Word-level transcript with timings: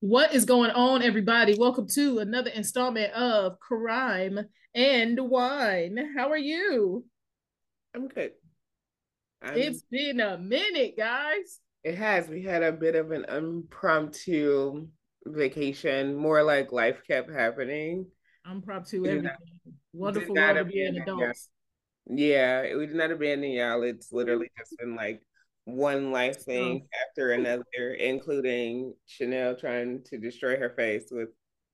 What 0.00 0.34
is 0.34 0.44
going 0.44 0.70
on, 0.70 1.02
everybody? 1.02 1.54
Welcome 1.58 1.86
to 1.94 2.20
another 2.20 2.50
installment 2.50 3.12
of 3.12 3.58
Crime 3.60 4.38
and 4.74 5.18
Wine. 5.20 5.98
How 6.16 6.30
are 6.30 6.38
you? 6.38 7.04
I'm 7.94 8.08
good. 8.08 8.32
I'm, 9.42 9.56
It's 9.58 9.82
been 9.90 10.20
a 10.20 10.38
minute, 10.38 10.96
guys. 10.96 11.60
it 11.84 11.96
has. 11.96 12.28
We 12.28 12.42
had 12.42 12.62
a 12.62 12.72
bit 12.72 12.94
of 12.94 13.10
an 13.10 13.24
impromptu 13.28 14.88
vacation, 15.26 16.14
more 16.14 16.42
like 16.42 16.72
life 16.72 17.02
kept 17.06 17.30
happening. 17.30 18.06
I'm 18.44 18.62
prop 18.62 18.86
to 18.88 18.96
everything. 19.04 19.22
not- 19.24 19.36
Wonderful 19.92 20.34
world 20.34 20.68
being 20.68 20.88
abandon 20.88 20.94
you. 20.94 21.02
adults. 21.24 21.48
Yeah, 22.06 22.74
we 22.76 22.86
did 22.86 22.94
not 22.96 23.10
abandon 23.10 23.50
y'all. 23.50 23.82
It's 23.82 24.12
literally 24.12 24.50
just 24.56 24.76
been 24.78 24.94
like 24.96 25.20
one 25.64 26.12
life 26.12 26.42
thing 26.42 26.86
after 27.08 27.32
another, 27.32 27.94
including 27.98 28.94
Chanel 29.06 29.56
trying 29.56 30.02
to 30.04 30.18
destroy 30.18 30.56
her 30.56 30.70
face 30.70 31.08
with 31.10 31.28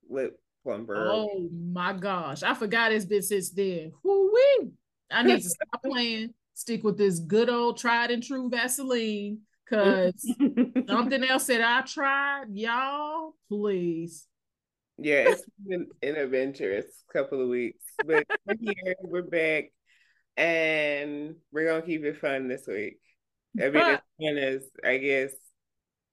lip 0.09 0.39
plumber. 0.63 1.09
Oh 1.11 1.49
my 1.53 1.93
gosh. 1.93 2.43
I 2.43 2.55
forgot 2.55 2.93
it's 2.93 3.05
been 3.05 3.23
since 3.23 3.51
then. 3.51 3.93
Whoo-wee. 4.03 4.71
I 5.11 5.23
need 5.23 5.43
to 5.43 5.49
stop 5.49 5.83
playing, 5.85 6.35
stick 6.55 6.83
with 6.83 6.99
this 6.99 7.21
good 7.21 7.49
old 7.49 7.79
tried 7.79 8.11
and 8.11 8.23
true 8.23 8.51
Vaseline. 8.51 9.41
Cause 9.69 10.15
something 10.89 11.25
else 11.25 11.47
that 11.47 11.61
I 11.61 11.85
tried, 11.85 12.47
y'all, 12.53 13.35
please. 13.49 14.27
Yeah, 14.99 15.31
it's 15.31 15.45
been 15.67 15.89
an 16.03 16.17
adventurous 16.17 16.87
couple 17.13 17.43
of 17.43 17.49
weeks, 17.49 17.85
but 18.07 18.25
we're 18.47 18.55
here, 18.61 18.95
we're 19.03 19.23
back, 19.23 19.65
and 20.37 21.35
we're 21.53 21.67
gonna 21.67 21.83
keep 21.83 22.05
it 22.05 22.19
fun 22.19 22.49
this 22.49 22.67
week. 22.67 22.99
I 23.61 23.71
mean, 23.71 23.77
as 23.77 23.99
fun 24.21 24.39
as 24.39 24.63
I 24.85 24.99
guess 24.99 25.33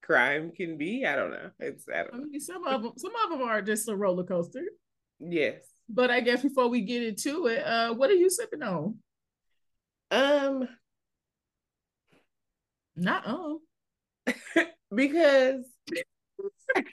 crime 0.04 0.52
can 0.52 0.78
be. 0.78 1.06
I 1.06 1.16
don't 1.16 1.32
know. 1.32 1.50
It's 1.60 1.86
I 1.90 2.00
I 2.00 2.04
don't 2.04 2.14
know. 2.22 2.26
mean, 2.28 2.40
some 2.40 2.66
of 2.66 2.84
them, 2.84 2.94
some 2.98 3.12
of 3.24 3.30
them 3.32 3.48
are 3.48 3.62
just 3.62 3.90
a 3.90 3.96
roller 3.96 4.24
coaster. 4.24 4.64
Yes. 5.20 5.62
But 5.90 6.12
I 6.12 6.22
guess 6.22 6.42
before 6.42 6.70
we 6.70 6.82
get 6.82 7.04
into 7.04 7.48
it, 7.48 7.66
uh, 7.66 7.94
what 7.94 8.10
are 8.10 8.16
you 8.16 8.30
sipping 8.30 8.64
on? 8.64 8.98
Um, 10.12 10.68
Not 12.96 13.28
um. 13.28 13.60
because 14.96 15.66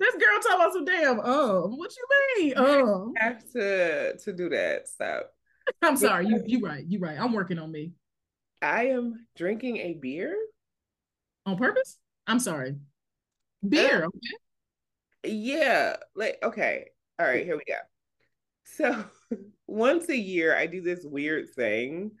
This 0.00 0.14
girl 0.14 0.38
talking 0.40 0.54
about 0.54 0.72
some 0.72 0.84
damn 0.84 1.20
um. 1.20 1.76
What 1.76 1.92
you 1.96 2.44
mean? 2.44 2.56
Um. 2.56 3.12
have 3.16 3.42
to 3.52 4.16
to 4.16 4.32
do 4.32 4.48
that. 4.50 4.88
Stop. 4.88 5.30
I'm 5.82 5.96
sorry. 5.96 6.26
You 6.28 6.42
you 6.46 6.60
right. 6.60 6.84
You 6.86 7.00
right. 7.00 7.18
I'm 7.18 7.32
working 7.32 7.58
on 7.58 7.72
me 7.72 7.92
I 8.62 8.86
am 8.86 9.26
drinking 9.36 9.78
a 9.78 9.94
beer. 9.94 10.36
on 11.46 11.56
purpose. 11.56 11.98
I'm 12.26 12.40
sorry. 12.40 12.76
Beer. 13.66 14.04
Um, 14.04 14.10
okay. 15.24 15.32
Yeah, 15.34 15.96
like 16.14 16.38
okay. 16.42 16.90
All 17.18 17.26
right, 17.26 17.44
here 17.44 17.56
we 17.56 17.64
go. 17.66 17.78
So 18.64 19.04
once 19.66 20.08
a 20.08 20.16
year 20.16 20.56
I 20.56 20.66
do 20.66 20.80
this 20.80 21.00
weird 21.04 21.50
thing 21.54 22.12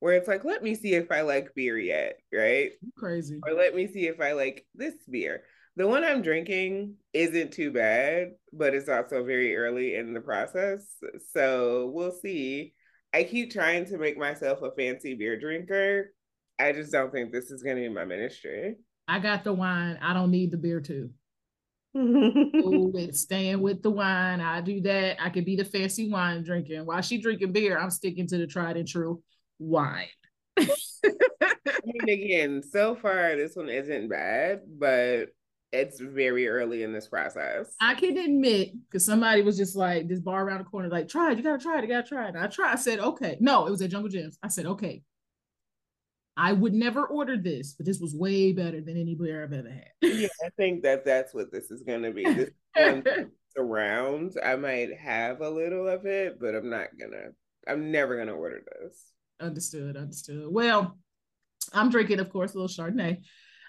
where 0.00 0.14
it's 0.14 0.28
like, 0.28 0.44
let 0.44 0.62
me 0.62 0.74
see 0.74 0.94
if 0.94 1.10
I 1.10 1.22
like 1.22 1.54
beer 1.54 1.78
yet, 1.78 2.18
right? 2.32 2.72
Crazy. 2.96 3.40
Or 3.46 3.54
let 3.54 3.74
me 3.74 3.86
see 3.86 4.06
if 4.06 4.20
I 4.20 4.32
like 4.32 4.66
this 4.74 4.94
beer. 5.10 5.44
The 5.76 5.88
one 5.88 6.04
I'm 6.04 6.22
drinking 6.22 6.96
isn't 7.12 7.52
too 7.52 7.72
bad, 7.72 8.32
but 8.52 8.74
it's 8.74 8.88
also 8.88 9.24
very 9.24 9.56
early 9.56 9.96
in 9.96 10.14
the 10.14 10.20
process. 10.20 10.86
So 11.32 11.90
we'll 11.92 12.12
see. 12.12 12.74
I 13.14 13.22
keep 13.22 13.52
trying 13.52 13.84
to 13.86 13.96
make 13.96 14.18
myself 14.18 14.62
a 14.62 14.72
fancy 14.72 15.14
beer 15.14 15.38
drinker. 15.38 16.12
I 16.58 16.72
just 16.72 16.90
don't 16.90 17.12
think 17.12 17.30
this 17.30 17.52
is 17.52 17.62
going 17.62 17.76
to 17.76 17.82
be 17.82 17.88
my 17.88 18.04
ministry. 18.04 18.74
I 19.06 19.20
got 19.20 19.44
the 19.44 19.52
wine. 19.52 20.00
I 20.02 20.12
don't 20.14 20.32
need 20.32 20.50
the 20.50 20.56
beer 20.56 20.80
too. 20.80 21.10
Ooh, 21.96 22.90
it's 22.96 23.20
staying 23.20 23.60
with 23.60 23.84
the 23.84 23.90
wine. 23.90 24.40
I 24.40 24.60
do 24.60 24.80
that. 24.80 25.22
I 25.22 25.30
could 25.30 25.44
be 25.44 25.54
the 25.54 25.64
fancy 25.64 26.10
wine 26.10 26.42
drinking. 26.42 26.86
While 26.86 27.02
she 27.02 27.18
drinking 27.18 27.52
beer, 27.52 27.78
I'm 27.78 27.90
sticking 27.90 28.26
to 28.26 28.38
the 28.38 28.48
tried 28.48 28.76
and 28.76 28.88
true 28.88 29.22
wine. 29.60 30.08
I 30.58 30.66
mean, 31.84 32.08
again, 32.08 32.62
so 32.64 32.96
far 32.96 33.36
this 33.36 33.54
one 33.54 33.68
isn't 33.68 34.08
bad, 34.08 34.62
but 34.66 35.26
it's 35.74 36.00
very 36.00 36.48
early 36.48 36.82
in 36.82 36.92
this 36.92 37.08
process. 37.08 37.74
I 37.80 37.94
can 37.94 38.16
admit 38.16 38.72
because 38.84 39.04
somebody 39.04 39.42
was 39.42 39.56
just 39.56 39.74
like 39.76 40.08
this 40.08 40.20
bar 40.20 40.44
around 40.44 40.58
the 40.58 40.64
corner, 40.64 40.88
like, 40.88 41.08
try 41.08 41.32
it, 41.32 41.38
you 41.38 41.44
gotta 41.44 41.62
try 41.62 41.78
it, 41.78 41.82
you 41.82 41.88
gotta 41.88 42.08
try 42.08 42.26
it. 42.26 42.28
And 42.34 42.38
I 42.38 42.46
tried, 42.46 42.72
I 42.72 42.76
said, 42.76 43.00
okay. 43.00 43.36
No, 43.40 43.66
it 43.66 43.70
was 43.70 43.82
at 43.82 43.90
Jungle 43.90 44.10
Gyms. 44.10 44.36
I 44.42 44.48
said, 44.48 44.66
okay. 44.66 45.02
I 46.36 46.52
would 46.52 46.74
never 46.74 47.06
order 47.06 47.36
this, 47.36 47.74
but 47.74 47.86
this 47.86 48.00
was 48.00 48.14
way 48.14 48.52
better 48.52 48.80
than 48.80 48.96
any 48.96 49.14
beer 49.14 49.44
I've 49.44 49.52
ever 49.52 49.68
had. 49.68 49.90
yeah, 50.00 50.28
I 50.44 50.48
think 50.56 50.82
that 50.82 51.04
that's 51.04 51.32
what 51.32 51.52
this 51.52 51.70
is 51.70 51.82
going 51.82 52.02
to 52.02 52.10
be. 52.12 52.24
This 52.24 52.50
around, 53.56 54.34
I 54.44 54.56
might 54.56 54.96
have 54.98 55.40
a 55.40 55.48
little 55.48 55.88
of 55.88 56.06
it, 56.06 56.40
but 56.40 56.54
I'm 56.54 56.70
not 56.70 56.88
gonna. 56.98 57.30
I'm 57.68 57.92
never 57.92 58.16
gonna 58.18 58.34
order 58.34 58.62
this. 58.80 59.04
understood, 59.40 59.96
understood. 59.96 60.46
Well, 60.48 60.98
I'm 61.72 61.88
drinking, 61.88 62.18
of 62.20 62.30
course, 62.30 62.54
a 62.54 62.58
little 62.58 62.68
Chardonnay. 62.68 63.18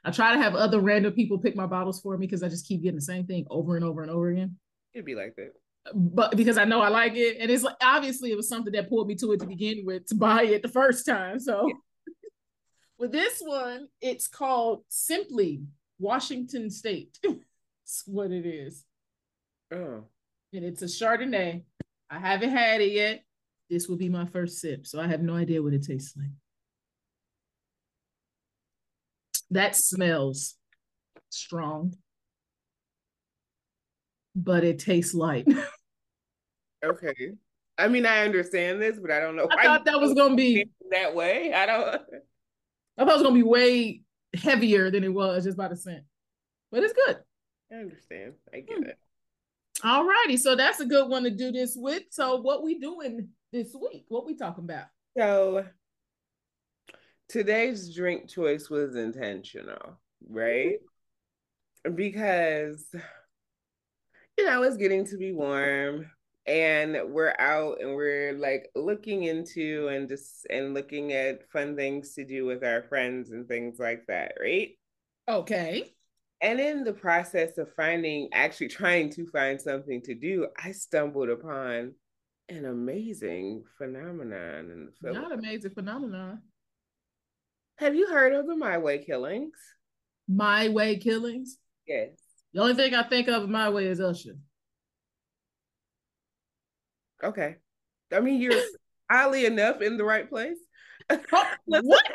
I 0.05 0.11
try 0.11 0.33
to 0.33 0.41
have 0.41 0.53
other 0.53 0.79
random 0.79 1.13
people 1.13 1.39
pick 1.39 1.55
my 1.55 1.65
bottles 1.65 1.99
for 1.99 2.15
me 2.15 2.27
because 2.27 2.43
I 2.43 2.47
just 2.47 2.67
keep 2.67 2.83
getting 2.83 2.95
the 2.95 3.01
same 3.01 3.25
thing 3.25 3.47
over 3.49 3.75
and 3.75 3.83
over 3.83 4.03
and 4.03 4.11
over 4.11 4.29
again. 4.29 4.55
It'd 4.93 5.03
be 5.03 5.15
like 5.15 5.35
that. 5.35 5.53
But 5.95 6.37
because 6.37 6.59
I 6.59 6.65
know 6.65 6.79
I 6.79 6.89
like 6.89 7.15
it, 7.15 7.37
and 7.39 7.49
it's 7.49 7.63
like 7.63 7.75
obviously 7.81 8.31
it 8.31 8.37
was 8.37 8.47
something 8.47 8.73
that 8.73 8.87
pulled 8.87 9.07
me 9.07 9.15
to 9.15 9.33
it 9.33 9.39
to 9.39 9.47
begin 9.47 9.83
with 9.83 10.05
to 10.07 10.15
buy 10.15 10.43
it 10.43 10.61
the 10.61 10.69
first 10.69 11.07
time. 11.07 11.39
So 11.39 11.67
with 12.99 13.11
this 13.11 13.41
one, 13.43 13.87
it's 13.99 14.27
called 14.27 14.83
Simply 14.89 15.63
Washington 15.97 16.69
State. 16.69 17.17
That's 17.23 18.03
what 18.05 18.31
it 18.31 18.45
is. 18.45 18.83
Oh, 19.71 20.05
And 20.53 20.63
it's 20.63 20.83
a 20.83 20.85
Chardonnay. 20.85 21.63
I 22.09 22.19
haven't 22.19 22.51
had 22.51 22.81
it 22.81 22.91
yet. 22.91 23.23
This 23.69 23.87
will 23.87 23.97
be 23.97 24.09
my 24.09 24.25
first 24.25 24.59
sip, 24.59 24.85
so 24.85 24.99
I 24.99 25.07
have 25.07 25.21
no 25.21 25.35
idea 25.35 25.61
what 25.61 25.73
it 25.73 25.83
tastes 25.83 26.15
like. 26.15 26.29
That 29.51 29.75
smells 29.75 30.55
strong, 31.29 31.95
but 34.35 34.63
it 34.63 34.79
tastes 34.79 35.13
light. 35.13 35.47
okay. 36.83 37.31
I 37.77 37.87
mean, 37.87 38.05
I 38.05 38.23
understand 38.23 38.81
this, 38.81 38.97
but 38.99 39.11
I 39.11 39.19
don't 39.19 39.35
know. 39.35 39.47
I 39.51 39.55
why 39.55 39.63
thought 39.63 39.85
that 39.85 39.99
was 39.99 40.13
gonna 40.13 40.35
be. 40.35 40.69
that 40.91 41.13
way. 41.13 41.53
I 41.53 41.65
don't. 41.65 41.87
I 42.97 43.03
thought 43.03 43.09
it 43.09 43.13
was 43.13 43.23
gonna 43.23 43.35
be 43.35 43.43
way 43.43 44.01
heavier 44.33 44.89
than 44.91 45.03
it 45.03 45.13
was 45.13 45.43
just 45.43 45.57
by 45.57 45.67
the 45.67 45.75
scent, 45.75 46.03
but 46.71 46.83
it's 46.83 46.93
good. 46.93 47.17
I 47.71 47.75
understand. 47.75 48.33
I 48.53 48.59
get 48.61 48.77
Hmm. 48.77 48.83
it. 48.83 48.97
All 49.83 50.05
righty, 50.05 50.37
so 50.37 50.55
that's 50.55 50.79
a 50.79 50.85
good 50.85 51.09
one 51.09 51.23
to 51.23 51.29
do 51.29 51.51
this 51.51 51.75
with. 51.75 52.03
So 52.09 52.37
what 52.41 52.63
we 52.63 52.79
doing 52.79 53.27
this 53.51 53.75
week? 53.75 54.05
What 54.07 54.25
we 54.25 54.35
talking 54.35 54.63
about? 54.63 54.85
So 55.17 55.65
today's 57.29 57.93
drink 57.93 58.29
choice 58.29 58.69
was 58.69 58.95
intentional, 58.95 59.99
mm-hmm. 60.23 60.33
right? 60.33 60.77
Because 61.93 62.85
you 64.37 64.45
know, 64.45 64.63
it's 64.63 64.77
getting 64.77 65.05
to 65.05 65.17
be 65.17 65.31
warm 65.31 66.09
and 66.45 66.97
we're 67.09 67.33
out 67.39 67.81
and 67.81 67.95
we're 67.95 68.33
like 68.33 68.69
looking 68.75 69.23
into 69.23 69.87
and 69.87 70.07
just 70.07 70.45
and 70.49 70.73
looking 70.73 71.13
at 71.13 71.49
fun 71.49 71.75
things 71.75 72.13
to 72.13 72.25
do 72.25 72.45
with 72.45 72.63
our 72.63 72.83
friends 72.83 73.31
and 73.31 73.47
things 73.47 73.79
like 73.79 74.05
that, 74.07 74.33
right? 74.39 74.71
Okay. 75.27 75.91
And 76.41 76.59
in 76.59 76.83
the 76.83 76.93
process 76.93 77.57
of 77.57 77.73
finding, 77.73 78.29
actually 78.33 78.67
trying 78.67 79.09
to 79.11 79.25
find 79.27 79.59
something 79.59 80.01
to 80.03 80.13
do, 80.13 80.47
I 80.61 80.71
stumbled 80.73 81.29
upon 81.29 81.93
an 82.49 82.65
amazing 82.65 83.63
phenomenon 83.77 84.69
in 84.71 84.89
the. 85.01 85.13
Not 85.13 85.31
amazing 85.31 85.71
phenomenon. 85.71 86.41
Have 87.77 87.95
you 87.95 88.07
heard 88.07 88.33
of 88.33 88.47
the 88.47 88.55
My 88.55 88.77
Way 88.77 89.03
killings? 89.03 89.57
My 90.27 90.69
way 90.69 90.97
killings. 90.97 91.57
Yes. 91.85 92.11
The 92.53 92.61
only 92.61 92.73
thing 92.73 92.95
I 92.95 93.03
think 93.03 93.27
of 93.27 93.49
my 93.49 93.69
way 93.69 93.85
is 93.85 93.99
Usher. 93.99 94.37
Okay. 97.23 97.55
I 98.13 98.19
mean, 98.21 98.41
you're 98.41 98.61
oddly 99.11 99.45
enough 99.45 99.81
in 99.81 99.97
the 99.97 100.05
right 100.05 100.27
place. 100.27 100.57
Oh, 101.09 101.53
what? 101.65 102.05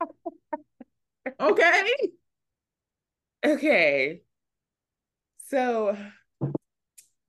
okay. 1.40 1.92
Okay. 3.44 4.20
So 5.46 5.96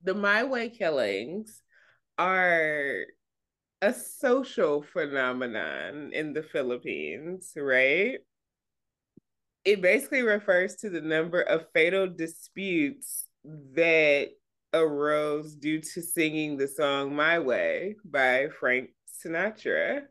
the 0.02 0.14
My 0.14 0.44
Way 0.44 0.68
killings 0.70 1.62
are 2.18 3.04
a 3.80 3.92
social 3.92 4.82
phenomenon 4.82 6.10
in 6.12 6.32
the 6.32 6.42
Philippines, 6.42 7.52
right? 7.56 8.18
It 9.64 9.82
basically 9.82 10.22
refers 10.22 10.76
to 10.76 10.90
the 10.90 11.00
number 11.00 11.42
of 11.42 11.66
fatal 11.72 12.08
disputes 12.08 13.26
that 13.74 14.28
arose 14.74 15.54
due 15.54 15.80
to 15.80 16.02
singing 16.02 16.56
the 16.56 16.68
song 16.68 17.14
My 17.14 17.38
Way 17.38 17.96
by 18.04 18.48
Frank 18.58 18.90
Sinatra. 19.24 20.02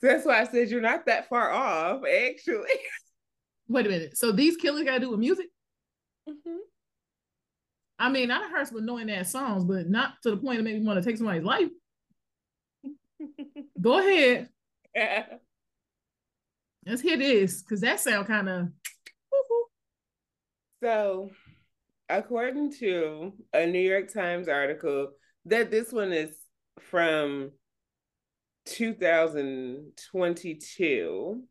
So 0.00 0.08
that's 0.08 0.26
why 0.26 0.40
I 0.40 0.44
said 0.44 0.68
you're 0.68 0.80
not 0.80 1.06
that 1.06 1.28
far 1.28 1.50
off, 1.50 2.02
actually. 2.04 2.68
Wait 3.68 3.86
a 3.86 3.88
minute. 3.88 4.16
So 4.16 4.32
these 4.32 4.56
killers 4.56 4.84
got 4.84 4.94
to 4.94 5.00
do 5.00 5.10
with 5.10 5.20
music? 5.20 5.46
Mm-hmm. 6.28 6.55
I 7.98 8.10
mean, 8.10 8.30
I 8.30 8.48
heard 8.48 8.66
some 8.66 8.78
annoying 8.78 9.10
ass 9.10 9.32
songs, 9.32 9.64
but 9.64 9.88
not 9.88 10.14
to 10.22 10.30
the 10.30 10.36
point 10.36 10.58
of 10.58 10.64
making 10.64 10.82
me 10.82 10.86
want 10.86 11.02
to 11.02 11.08
take 11.08 11.16
somebody's 11.16 11.44
life. 11.44 11.68
Go 13.80 13.98
ahead. 13.98 14.48
Yeah. 14.94 15.24
Let's 16.86 17.02
hear 17.02 17.16
this 17.16 17.62
because 17.62 17.80
that 17.80 18.00
sound 18.00 18.26
kind 18.26 18.48
of. 18.48 18.68
So, 20.82 21.30
according 22.08 22.70
to 22.80 23.32
a 23.54 23.66
New 23.66 23.80
York 23.80 24.12
Times 24.12 24.46
article, 24.46 25.12
that 25.46 25.70
this 25.70 25.90
one 25.90 26.12
is 26.12 26.36
from 26.78 27.50
2022. 28.66 31.42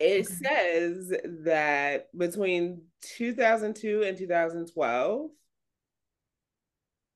It 0.00 0.26
okay. 0.26 0.34
says 0.44 1.12
that 1.44 2.06
between 2.16 2.82
2002 3.02 4.02
and 4.02 4.16
2012, 4.16 5.30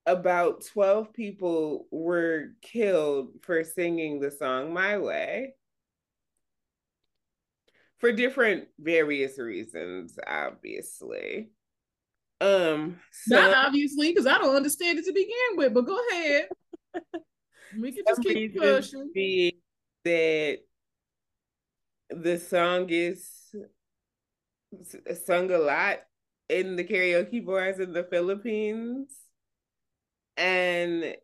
about 0.05 0.65
12 0.65 1.13
people 1.13 1.87
were 1.91 2.47
killed 2.61 3.29
for 3.41 3.63
singing 3.63 4.19
the 4.19 4.31
song 4.31 4.73
My 4.73 4.97
Way 4.97 5.53
for 7.99 8.11
different 8.11 8.67
various 8.77 9.39
reasons, 9.39 10.19
obviously. 10.27 11.51
Um, 12.41 12.99
so, 13.11 13.35
not 13.35 13.67
obviously, 13.67 14.09
because 14.09 14.27
I 14.27 14.37
don't 14.39 14.57
understand 14.57 14.99
it 14.99 15.05
to 15.05 15.13
begin 15.13 15.55
with, 15.55 15.73
but 15.73 15.85
go 15.85 15.97
ahead. 16.11 16.49
we 17.79 17.93
can 17.93 18.03
just 18.05 18.21
keep 18.21 18.57
pushing. 18.57 19.09
That 20.03 20.59
the 22.21 22.39
song 22.39 22.87
is 22.89 23.29
sung 25.25 25.51
a 25.51 25.57
lot 25.57 25.99
in 26.49 26.75
the 26.75 26.83
karaoke 26.83 27.45
bars 27.45 27.79
in 27.79 27.93
the 27.93 28.03
Philippines. 28.03 29.09
And 30.35 31.15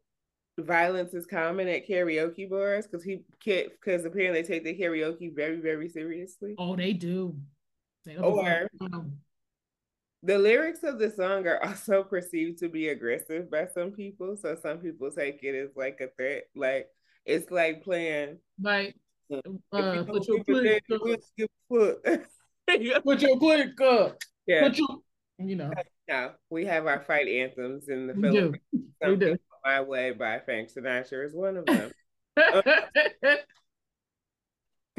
violence 0.59 1.13
is 1.13 1.25
common 1.25 1.68
at 1.68 1.88
karaoke 1.88 2.50
bars 2.50 2.86
because 2.86 3.03
he 3.03 3.21
can't 3.44 3.69
because 3.71 4.06
apparently 4.06 4.41
they 4.41 4.47
take 4.47 4.63
the 4.63 4.77
karaoke 4.77 5.33
very 5.36 5.57
very 5.57 5.89
seriously. 5.89 6.56
Oh, 6.57 6.75
they 6.75 6.94
do. 6.94 7.36
They 8.06 8.18
or 8.18 8.68
the 10.21 10.38
lyrics 10.38 10.83
of 10.83 11.00
the 11.00 11.09
song 11.09 11.47
are 11.47 11.63
also 11.65 12.03
perceived 12.03 12.59
to 12.59 12.69
be 12.69 12.89
aggressive 12.89 13.50
by 13.50 13.68
some 13.74 13.91
people. 13.91 14.36
So 14.38 14.56
some 14.62 14.80
people 14.80 15.12
take 15.12 15.39
it 15.44 15.56
as 15.56 15.69
like 15.75 16.01
a 16.01 16.09
threat. 16.15 16.44
Like 16.56 16.88
it's 17.25 17.50
like 17.51 17.83
playing 17.83 18.38
like 18.62 18.95
uh, 19.31 20.04
put 20.04 20.28
your 20.28 20.44
click 20.44 20.84
foot. 21.70 22.04
put 23.04 23.22
your 23.22 23.38
click 23.38 23.81
up. 23.81 24.18
Yeah. 24.48 24.68
Put 24.68 24.78
your 24.78 24.88
you 25.40 25.56
know. 25.56 25.72
No, 26.08 26.31
we 26.50 26.66
have 26.66 26.88
our 26.88 27.02
fight 27.02 27.28
anthems 27.28 27.88
in 27.88 28.08
the 28.08 28.14
we 28.14 28.22
Philippines. 28.22 28.64
Do. 28.74 28.84
We 29.10 29.16
do. 29.16 29.38
My 29.64 29.81
Way 29.81 30.12
by 30.12 30.40
Frank 30.40 30.70
Sinatra 30.74 31.26
is 31.26 31.34
one 31.34 31.58
of 31.58 31.66
them. 31.66 31.92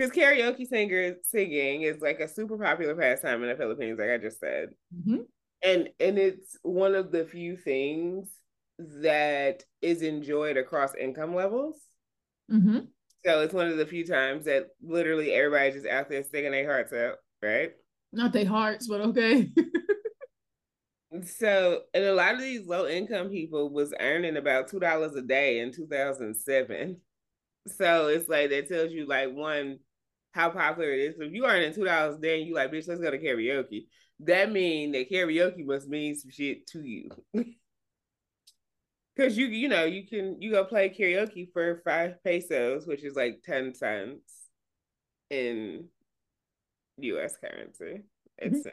Because 0.00 0.16
karaoke 0.16 0.66
singer 0.66 1.16
singing 1.24 1.82
is 1.82 2.00
like 2.00 2.20
a 2.20 2.28
super 2.28 2.56
popular 2.56 2.94
pastime 2.94 3.42
in 3.42 3.50
the 3.50 3.54
Philippines, 3.54 3.98
like 3.98 4.08
I 4.08 4.16
just 4.16 4.40
said. 4.40 4.70
Mm-hmm. 4.96 5.18
And 5.62 5.90
and 6.00 6.18
it's 6.18 6.56
one 6.62 6.94
of 6.94 7.12
the 7.12 7.26
few 7.26 7.58
things 7.58 8.30
that 8.78 9.62
is 9.82 10.00
enjoyed 10.00 10.56
across 10.56 10.94
income 10.94 11.34
levels. 11.34 11.76
Mm-hmm. 12.50 12.78
So 13.24 13.42
it's 13.42 13.54
one 13.54 13.68
of 13.68 13.76
the 13.76 13.86
few 13.86 14.06
times 14.06 14.46
that 14.46 14.68
literally 14.82 15.32
everybody's 15.32 15.74
just 15.74 15.86
out 15.86 16.08
there 16.08 16.22
sticking 16.22 16.52
their 16.52 16.66
hearts 16.66 16.92
out, 16.92 17.16
right? 17.42 17.72
Not 18.12 18.32
their 18.32 18.46
hearts, 18.46 18.86
but 18.88 19.00
okay. 19.02 19.50
so, 21.24 21.82
and 21.92 22.04
a 22.04 22.14
lot 22.14 22.34
of 22.34 22.40
these 22.40 22.66
low 22.66 22.86
income 22.86 23.28
people 23.28 23.70
was 23.70 23.92
earning 24.00 24.36
about 24.36 24.68
two 24.68 24.80
dollars 24.80 25.14
a 25.14 25.22
day 25.22 25.60
in 25.60 25.72
2007. 25.72 26.96
So 27.66 28.08
it's 28.08 28.28
like 28.28 28.50
that 28.50 28.68
tells 28.68 28.90
you 28.92 29.06
like 29.06 29.32
one 29.32 29.80
how 30.32 30.50
popular 30.50 30.92
it 30.92 31.00
is. 31.00 31.16
So 31.18 31.24
if 31.24 31.32
you 31.32 31.44
earning 31.44 31.74
two 31.74 31.84
dollars 31.84 32.16
a 32.16 32.20
day 32.20 32.38
and 32.38 32.48
you 32.48 32.54
like, 32.54 32.72
bitch, 32.72 32.88
let's 32.88 33.00
go 33.00 33.10
to 33.10 33.18
karaoke. 33.18 33.86
That 34.20 34.50
mean 34.50 34.92
that 34.92 35.10
karaoke 35.10 35.64
must 35.64 35.88
mean 35.88 36.14
some 36.14 36.30
shit 36.30 36.66
to 36.68 36.82
you. 36.82 37.10
Cause 39.20 39.36
you 39.36 39.48
you 39.48 39.68
know 39.68 39.84
you 39.84 40.06
can 40.06 40.40
you 40.40 40.50
go 40.50 40.64
play 40.64 40.88
karaoke 40.88 41.52
for 41.52 41.82
five 41.84 42.14
pesos, 42.24 42.86
which 42.86 43.04
is 43.04 43.16
like 43.16 43.42
ten 43.44 43.74
cents 43.74 44.32
in 45.28 45.88
U.S. 46.96 47.34
currency. 47.36 48.04
It's 48.38 48.60
mm-hmm. 48.60 48.68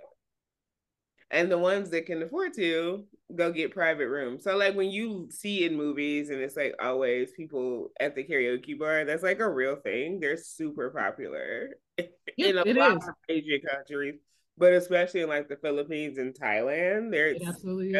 and 1.31 1.51
the 1.51 1.57
ones 1.57 1.89
that 1.89 2.05
can 2.05 2.23
afford 2.23 2.53
to 2.53 3.03
go 3.35 3.51
get 3.51 3.73
private 3.73 4.07
rooms. 4.07 4.45
So 4.45 4.55
like 4.55 4.73
when 4.73 4.89
you 4.89 5.27
see 5.31 5.65
in 5.65 5.75
movies 5.75 6.29
and 6.29 6.39
it's 6.39 6.55
like 6.55 6.75
always 6.81 7.31
people 7.31 7.89
at 8.00 8.15
the 8.15 8.23
karaoke 8.23 8.79
bar, 8.79 9.03
that's 9.03 9.23
like 9.23 9.41
a 9.41 9.50
real 9.50 9.75
thing. 9.75 10.21
They're 10.21 10.38
super 10.38 10.91
popular 10.91 11.71
in 12.38 12.57
a 12.57 12.63
lot 12.63 12.97
is. 12.97 13.07
of 13.09 13.15
Asian 13.27 13.59
countries, 13.69 14.15
but 14.57 14.71
especially 14.71 15.23
in 15.23 15.27
like 15.27 15.50
the 15.50 15.57
Philippines 15.57 16.17
and 16.17 16.33
Thailand, 16.33 17.11
they're 17.11 17.35
absolutely 17.45 17.91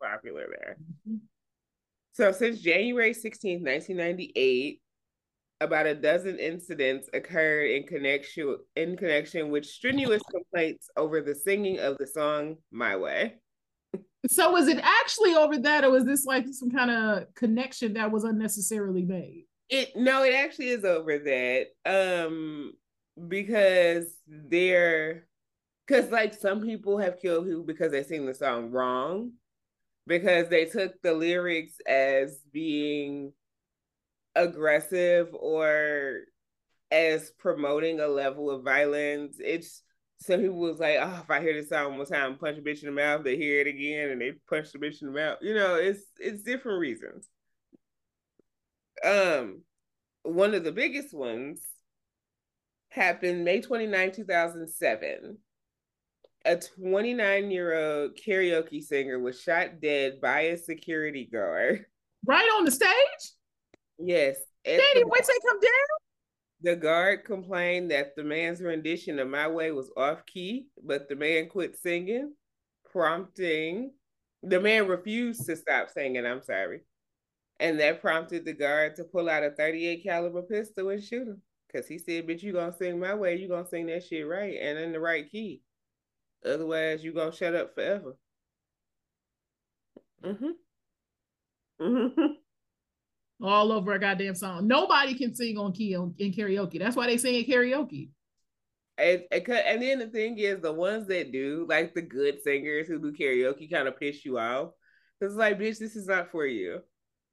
popular 0.00 0.46
there. 0.48 0.76
Mm-hmm. 1.08 1.16
So 2.12 2.32
since 2.32 2.60
January 2.60 3.12
16th, 3.12 3.62
1998, 3.62 4.80
about 5.60 5.86
a 5.86 5.94
dozen 5.94 6.38
incidents 6.38 7.08
occurred 7.12 7.70
in 7.70 7.86
connection 7.86 8.56
in 8.76 8.96
connection 8.96 9.50
with 9.50 9.66
strenuous 9.66 10.22
complaints 10.30 10.88
over 10.96 11.20
the 11.20 11.34
singing 11.34 11.78
of 11.78 11.98
the 11.98 12.06
song 12.06 12.56
My 12.72 12.96
Way. 12.96 13.34
So 14.30 14.52
was 14.52 14.68
it 14.68 14.78
actually 14.82 15.34
over 15.34 15.58
that 15.58 15.84
or 15.84 15.90
was 15.90 16.04
this 16.04 16.24
like 16.24 16.46
some 16.50 16.70
kind 16.70 16.90
of 16.90 17.34
connection 17.34 17.94
that 17.94 18.10
was 18.10 18.24
unnecessarily 18.24 19.02
made? 19.02 19.44
It 19.68 19.96
no, 19.96 20.24
it 20.24 20.34
actually 20.34 20.68
is 20.68 20.84
over 20.84 21.18
that. 21.18 21.66
Um 21.84 22.72
because 23.28 24.16
they're 24.26 25.26
because 25.86 26.10
like 26.10 26.34
some 26.34 26.62
people 26.62 26.98
have 26.98 27.20
killed 27.20 27.46
people 27.46 27.64
because 27.64 27.92
they 27.92 28.02
sing 28.02 28.24
the 28.24 28.34
song 28.34 28.70
wrong 28.70 29.32
because 30.06 30.48
they 30.48 30.64
took 30.64 31.00
the 31.02 31.12
lyrics 31.12 31.74
as 31.86 32.40
being 32.52 33.32
aggressive 34.34 35.28
or 35.32 36.20
as 36.90 37.30
promoting 37.38 38.00
a 38.00 38.08
level 38.08 38.50
of 38.50 38.64
violence. 38.64 39.36
It's 39.38 39.82
some 40.22 40.40
people 40.40 40.58
was 40.58 40.78
like, 40.78 40.98
oh, 41.00 41.20
if 41.22 41.30
I 41.30 41.40
hear 41.40 41.54
this 41.54 41.70
song 41.70 41.96
one 41.96 42.06
time, 42.06 42.36
punch 42.36 42.58
a 42.58 42.60
bitch 42.60 42.82
in 42.82 42.86
the 42.86 43.00
mouth, 43.00 43.24
they 43.24 43.36
hear 43.36 43.60
it 43.60 43.66
again 43.66 44.10
and 44.10 44.20
they 44.20 44.32
punch 44.48 44.72
the 44.72 44.78
bitch 44.78 45.00
in 45.00 45.08
the 45.08 45.18
mouth. 45.18 45.38
You 45.40 45.54
know, 45.54 45.76
it's 45.76 46.02
it's 46.18 46.42
different 46.42 46.78
reasons. 46.80 47.28
Um, 49.04 49.62
one 50.22 50.54
of 50.54 50.64
the 50.64 50.72
biggest 50.72 51.14
ones 51.14 51.62
happened 52.90 53.44
May 53.44 53.60
29, 53.60 54.12
2007 54.12 55.38
a 56.44 56.56
29 56.56 57.50
year 57.50 57.74
old 57.74 58.16
karaoke 58.16 58.82
singer 58.82 59.18
was 59.18 59.40
shot 59.40 59.80
dead 59.80 60.20
by 60.20 60.40
a 60.40 60.56
security 60.56 61.28
guard. 61.30 61.84
Right 62.26 62.48
on 62.56 62.64
the 62.64 62.70
stage? 62.70 62.90
Yes. 63.98 64.36
Daddy, 64.64 65.04
wait 65.04 65.24
till 65.24 65.34
they 65.34 65.48
come 65.48 65.60
down. 65.60 65.70
The 66.62 66.76
guard 66.76 67.24
complained 67.24 67.90
that 67.90 68.14
the 68.16 68.24
man's 68.24 68.60
rendition 68.60 69.18
of 69.18 69.28
My 69.28 69.48
Way 69.48 69.70
was 69.70 69.90
off 69.96 70.26
key, 70.26 70.66
but 70.84 71.08
the 71.08 71.16
man 71.16 71.48
quit 71.48 71.78
singing, 71.78 72.34
prompting 72.90 73.92
the 74.42 74.60
man 74.60 74.88
refused 74.88 75.46
to 75.46 75.56
stop 75.56 75.90
singing. 75.90 76.26
I'm 76.26 76.42
sorry. 76.42 76.80
And 77.58 77.78
that 77.80 78.00
prompted 78.00 78.44
the 78.44 78.54
guard 78.54 78.96
to 78.96 79.04
pull 79.04 79.28
out 79.28 79.42
a 79.42 79.50
38 79.50 80.02
caliber 80.02 80.42
pistol 80.42 80.88
and 80.88 81.02
shoot 81.02 81.28
him. 81.28 81.42
Cause 81.74 81.86
he 81.86 81.98
said, 81.98 82.26
bitch, 82.26 82.42
you 82.42 82.52
gonna 82.52 82.72
sing 82.72 82.98
my 82.98 83.14
way, 83.14 83.36
you 83.36 83.48
gonna 83.48 83.68
sing 83.68 83.86
that 83.86 84.04
shit 84.04 84.26
right 84.26 84.58
and 84.60 84.78
in 84.78 84.92
the 84.92 84.98
right 84.98 85.30
key. 85.30 85.62
Otherwise, 86.44 87.04
you 87.04 87.12
gonna 87.12 87.32
shut 87.32 87.54
up 87.54 87.74
forever. 87.74 88.16
Mm-hmm. 90.24 90.50
Mm-hmm. 91.80 92.32
All 93.46 93.72
over 93.72 93.92
a 93.92 93.98
goddamn 93.98 94.34
song. 94.34 94.66
Nobody 94.66 95.14
can 95.14 95.34
sing 95.34 95.56
on 95.56 95.72
key 95.72 95.94
in 95.94 96.32
karaoke. 96.32 96.78
That's 96.78 96.96
why 96.96 97.06
they 97.06 97.16
sing 97.16 97.36
in 97.36 97.44
karaoke. 97.44 98.10
And, 98.98 99.22
and 99.30 99.82
then 99.82 99.98
the 99.98 100.08
thing 100.08 100.36
is, 100.38 100.60
the 100.60 100.72
ones 100.72 101.06
that 101.08 101.32
do, 101.32 101.64
like 101.68 101.94
the 101.94 102.02
good 102.02 102.42
singers 102.42 102.86
who 102.86 102.98
do 102.98 103.12
karaoke, 103.12 103.70
kind 103.70 103.88
of 103.88 103.98
piss 103.98 104.26
you 104.26 104.38
off. 104.38 104.72
Cause 105.20 105.32
it's 105.32 105.38
like, 105.38 105.58
bitch, 105.58 105.78
this 105.78 105.96
is 105.96 106.06
not 106.06 106.30
for 106.30 106.46
you. 106.46 106.80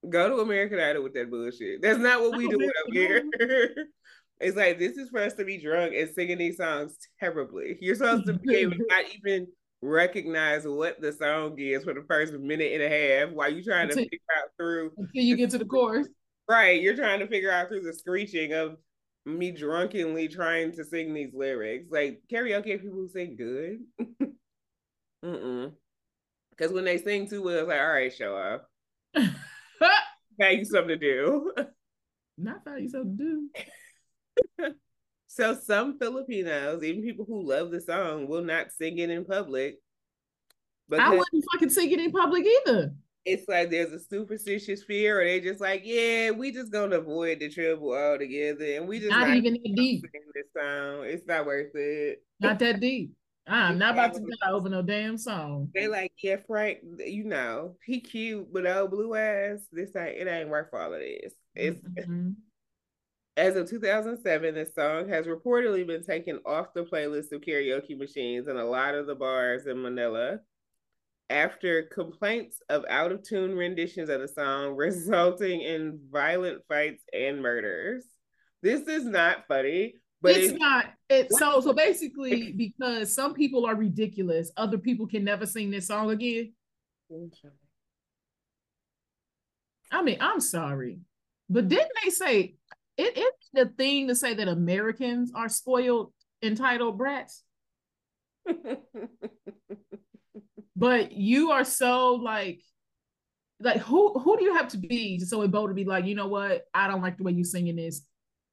Go 0.07 0.29
to 0.29 0.41
American 0.41 0.79
Idol 0.79 1.03
with 1.03 1.13
that 1.15 1.29
bullshit. 1.29 1.81
That's 1.81 1.99
not 1.99 2.21
what 2.21 2.37
we 2.37 2.47
do 2.47 2.63
up 2.65 2.93
here. 2.93 3.23
It's 4.39 4.55
like 4.55 4.77
this 4.77 4.97
is 4.97 5.09
for 5.09 5.21
us 5.21 5.33
to 5.33 5.45
be 5.45 5.57
drunk 5.57 5.93
and 5.95 6.09
singing 6.09 6.37
these 6.37 6.57
songs 6.57 6.95
terribly. 7.19 7.77
You're 7.81 7.95
supposed 7.95 8.27
to 8.27 8.33
be 8.33 8.55
able 8.55 8.73
to 8.73 8.85
not 8.89 9.05
even 9.15 9.47
recognize 9.81 10.67
what 10.67 11.01
the 11.01 11.11
song 11.11 11.55
is 11.59 11.83
for 11.83 11.93
the 11.93 12.03
first 12.07 12.33
minute 12.33 12.73
and 12.73 12.83
a 12.83 12.89
half 12.89 13.29
while 13.33 13.51
you're 13.51 13.63
trying 13.63 13.89
until, 13.89 14.03
to 14.03 14.09
figure 14.09 14.19
out 14.37 14.49
through 14.57 14.91
until 14.97 15.23
you 15.23 15.35
get 15.35 15.49
to 15.51 15.57
the 15.57 15.65
chorus. 15.65 16.07
Right. 16.49 16.81
You're 16.81 16.95
trying 16.95 17.19
to 17.19 17.27
figure 17.27 17.51
out 17.51 17.67
through 17.67 17.81
the 17.81 17.93
screeching 17.93 18.53
of 18.53 18.77
me 19.25 19.51
drunkenly 19.51 20.27
trying 20.27 20.71
to 20.73 20.85
sing 20.85 21.13
these 21.13 21.33
lyrics. 21.33 21.87
Like 21.91 22.21
karaoke 22.31 22.81
people 22.81 23.07
sing 23.11 23.35
good. 23.35 23.79
Mm-mm. 25.25 25.73
Because 26.51 26.71
when 26.71 26.85
they 26.85 26.97
sing 26.97 27.27
too 27.27 27.43
well, 27.43 27.59
it's 27.59 27.67
like, 27.67 27.79
all 27.79 27.87
right, 27.87 28.13
show 28.13 28.35
up. 28.35 28.69
Find 30.39 30.59
you 30.59 30.65
something 30.65 30.89
to 30.89 30.97
do. 30.97 31.51
Not 32.37 32.63
find 32.63 32.83
you 32.83 32.89
something 32.89 33.17
to 33.17 33.23
do. 33.23 33.49
So 35.27 35.55
some 35.55 35.97
Filipinos, 35.99 36.83
even 36.83 37.03
people 37.03 37.25
who 37.25 37.47
love 37.47 37.71
the 37.71 37.81
song, 37.81 38.27
will 38.27 38.43
not 38.43 38.71
sing 38.71 38.97
it 38.97 39.09
in 39.09 39.25
public. 39.25 39.77
But 40.89 40.99
I 40.99 41.09
wouldn't 41.09 41.45
fucking 41.53 41.69
sing 41.69 41.91
it 41.91 41.99
in 41.99 42.11
public 42.11 42.45
either. 42.45 42.93
It's 43.25 43.47
like 43.49 43.69
there's 43.69 43.91
a 43.91 43.99
superstitious 43.99 44.83
fear, 44.83 45.21
or 45.21 45.25
they 45.25 45.41
just 45.41 45.59
like, 45.59 45.81
yeah, 45.83 46.31
we 46.31 46.51
just 46.51 46.71
gonna 46.71 46.99
avoid 46.99 47.41
the 47.41 47.49
trouble 47.49 47.93
altogether, 47.93 48.77
and 48.77 48.87
we 48.87 48.99
just 48.99 49.11
not, 49.11 49.27
not 49.27 49.35
even 49.35 49.53
that 49.53 49.75
deep. 49.75 50.05
This 50.33 50.45
song, 50.55 51.03
it's 51.03 51.27
not 51.27 51.45
worth 51.45 51.75
it. 51.75 52.23
Not 52.39 52.59
that 52.59 52.79
deep. 52.79 53.11
I'm 53.49 53.77
not 53.77 53.93
about 53.93 54.13
to 54.13 54.19
die 54.19 54.51
over 54.51 54.69
no 54.69 54.81
damn 54.81 55.17
song. 55.17 55.69
They 55.73 55.87
like, 55.87 56.11
yeah, 56.21 56.37
Frank, 56.47 56.79
you 56.99 57.23
know, 57.23 57.75
he 57.85 58.01
cute, 58.01 58.51
but 58.51 58.67
old 58.67 58.91
blue 58.91 59.15
ass, 59.15 59.59
this 59.71 59.95
ain't 59.95 60.17
it 60.17 60.27
ain't 60.27 60.49
worth 60.49 60.73
all 60.73 60.93
of 60.93 60.99
this. 60.99 61.33
It's 61.55 61.79
mm-hmm. 61.79 62.31
As 63.37 63.55
of 63.55 63.69
2007, 63.69 64.55
the 64.55 64.65
song 64.65 65.07
has 65.09 65.27
reportedly 65.27 65.85
been 65.85 66.03
taken 66.03 66.39
off 66.43 66.73
the 66.73 66.83
playlist 66.83 67.31
of 67.31 67.41
karaoke 67.41 67.95
machines 67.95 68.47
in 68.47 68.57
a 68.57 68.65
lot 68.65 68.95
of 68.95 69.05
the 69.05 69.13
bars 69.13 69.67
in 69.67 69.81
Manila 69.81 70.39
after 71.29 71.83
complaints 71.83 72.59
of 72.69 72.83
out 72.89 73.11
of 73.11 73.21
tune 73.21 73.55
renditions 73.55 74.09
of 74.09 74.21
the 74.21 74.27
song, 74.27 74.71
resulting 74.75 75.61
in 75.61 75.99
violent 76.11 76.63
fights 76.67 77.03
and 77.13 77.41
murders. 77.41 78.03
This 78.63 78.81
is 78.87 79.05
not 79.05 79.47
funny. 79.47 79.93
But 80.19 80.35
it's 80.35 80.53
it, 80.53 80.59
not 80.59 80.85
it 81.09 81.31
so 81.31 81.61
so 81.61 81.73
basically 81.73 82.51
because 82.51 83.13
some 83.13 83.35
people 83.35 83.67
are 83.67 83.75
ridiculous, 83.75 84.51
other 84.57 84.79
people 84.79 85.05
can 85.05 85.23
never 85.23 85.45
sing 85.45 85.69
this 85.69 85.85
song 85.85 86.09
again. 86.09 86.53
I 89.91 90.01
mean, 90.01 90.17
I'm 90.19 90.41
sorry. 90.41 91.01
But 91.49 91.67
didn't 91.67 91.91
they 92.03 92.09
say 92.09 92.55
it 92.97 93.17
is 93.17 93.31
the 93.53 93.65
thing 93.77 94.07
to 94.07 94.15
say 94.15 94.33
that 94.33 94.47
Americans 94.47 95.31
are 95.35 95.49
spoiled, 95.49 96.11
entitled 96.41 96.97
brats? 96.97 97.43
but 100.75 101.11
you 101.11 101.51
are 101.51 101.63
so 101.63 102.13
like 102.13 102.61
like 103.59 103.77
who 103.77 104.17
who 104.19 104.37
do 104.37 104.45
you 104.45 104.55
have 104.55 104.69
to 104.69 104.77
be 104.77 105.19
so 105.19 105.41
it 105.41 105.51
bold 105.51 105.69
to 105.69 105.73
be 105.73 105.85
like, 105.85 106.05
you 106.05 106.15
know 106.15 106.27
what? 106.27 106.63
I 106.73 106.87
don't 106.87 107.01
like 107.01 107.17
the 107.17 107.23
way 107.23 107.31
you 107.31 107.43
singing 107.43 107.75
this. 107.75 108.01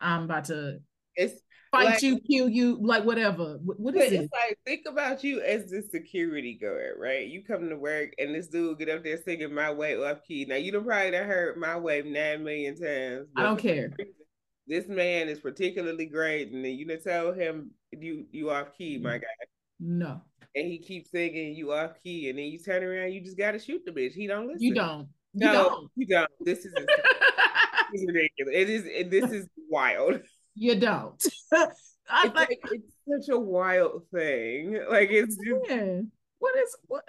I'm 0.01 0.25
about 0.25 0.45
to 0.45 0.79
it's 1.17 1.41
fight 1.71 1.85
like, 1.85 2.03
you, 2.03 2.21
kill 2.21 2.49
you, 2.49 2.79
like 2.81 3.05
whatever. 3.05 3.59
what, 3.63 3.79
what 3.79 3.95
is 3.97 4.13
it? 4.13 4.31
Like 4.33 4.59
think 4.65 4.83
about 4.89 5.23
you 5.25 5.41
as 5.41 5.71
the 5.71 5.83
security 5.83 6.59
guard, 6.61 6.97
right? 6.99 7.27
You 7.27 7.45
come 7.45 7.69
to 7.69 7.77
work 7.77 8.13
and 8.19 8.35
this 8.35 8.49
dude 8.49 8.79
get 8.79 8.89
up 8.89 9.05
there 9.05 9.21
singing 9.23 9.55
"My 9.55 9.73
Way" 9.73 9.97
off 9.97 10.19
key. 10.27 10.47
Now 10.49 10.57
you 10.57 10.73
don't 10.73 10.87
probably 10.87 11.13
done 11.13 11.27
heard 11.27 11.57
"My 11.57 11.77
Way" 11.79 12.03
nine 12.03 12.45
million 12.45 12.75
times. 12.75 13.29
I 13.37 13.43
don't 13.43 13.59
care. 13.59 13.91
This 14.67 14.89
man 14.89 15.29
is 15.29 15.41
particularly 15.41 16.07
great, 16.07 16.53
and 16.53 16.65
then 16.65 16.73
you 16.73 16.87
tell 16.99 17.33
him 17.33 17.71
you 17.93 18.27
you 18.31 18.51
off 18.51 18.77
key, 18.77 18.99
my 18.99 19.11
mm-hmm. 19.11 19.19
guy. 19.19 19.47
No. 19.81 20.23
And 20.57 20.67
he 20.67 20.79
keeps 20.79 21.11
singing 21.11 21.55
you 21.55 21.73
off 21.73 21.93
key, 22.03 22.31
and 22.31 22.39
then 22.39 22.47
you 22.47 22.59
turn 22.59 22.83
around, 22.83 23.13
you 23.13 23.21
just 23.21 23.37
gotta 23.37 23.59
shoot 23.59 23.83
the 23.85 23.93
bitch. 23.93 24.13
He 24.13 24.27
don't 24.27 24.47
listen. 24.47 24.63
You 24.63 24.75
don't. 24.75 25.09
You 25.35 25.47
no, 25.47 25.53
don't. 25.53 25.91
you 25.97 26.07
don't. 26.07 26.31
This 26.41 26.65
is, 26.65 26.73
this 27.93 28.03
is 28.03 28.07
ridiculous. 28.07 28.55
It 28.55 28.71
is. 28.71 28.85
It, 28.87 29.11
this 29.11 29.31
is 29.33 29.49
wild 29.69 30.21
you 30.55 30.79
don't. 30.79 31.23
I 31.53 32.27
it's, 32.27 32.35
like, 32.35 32.61
it's 32.71 33.27
such 33.27 33.35
a 33.35 33.39
wild 33.39 34.03
thing. 34.13 34.79
Like 34.89 35.11
it's 35.11 35.37
just 35.37 35.71
yeah. 35.71 36.01
what 36.39 36.57
is 36.59 36.77
what 36.87 37.05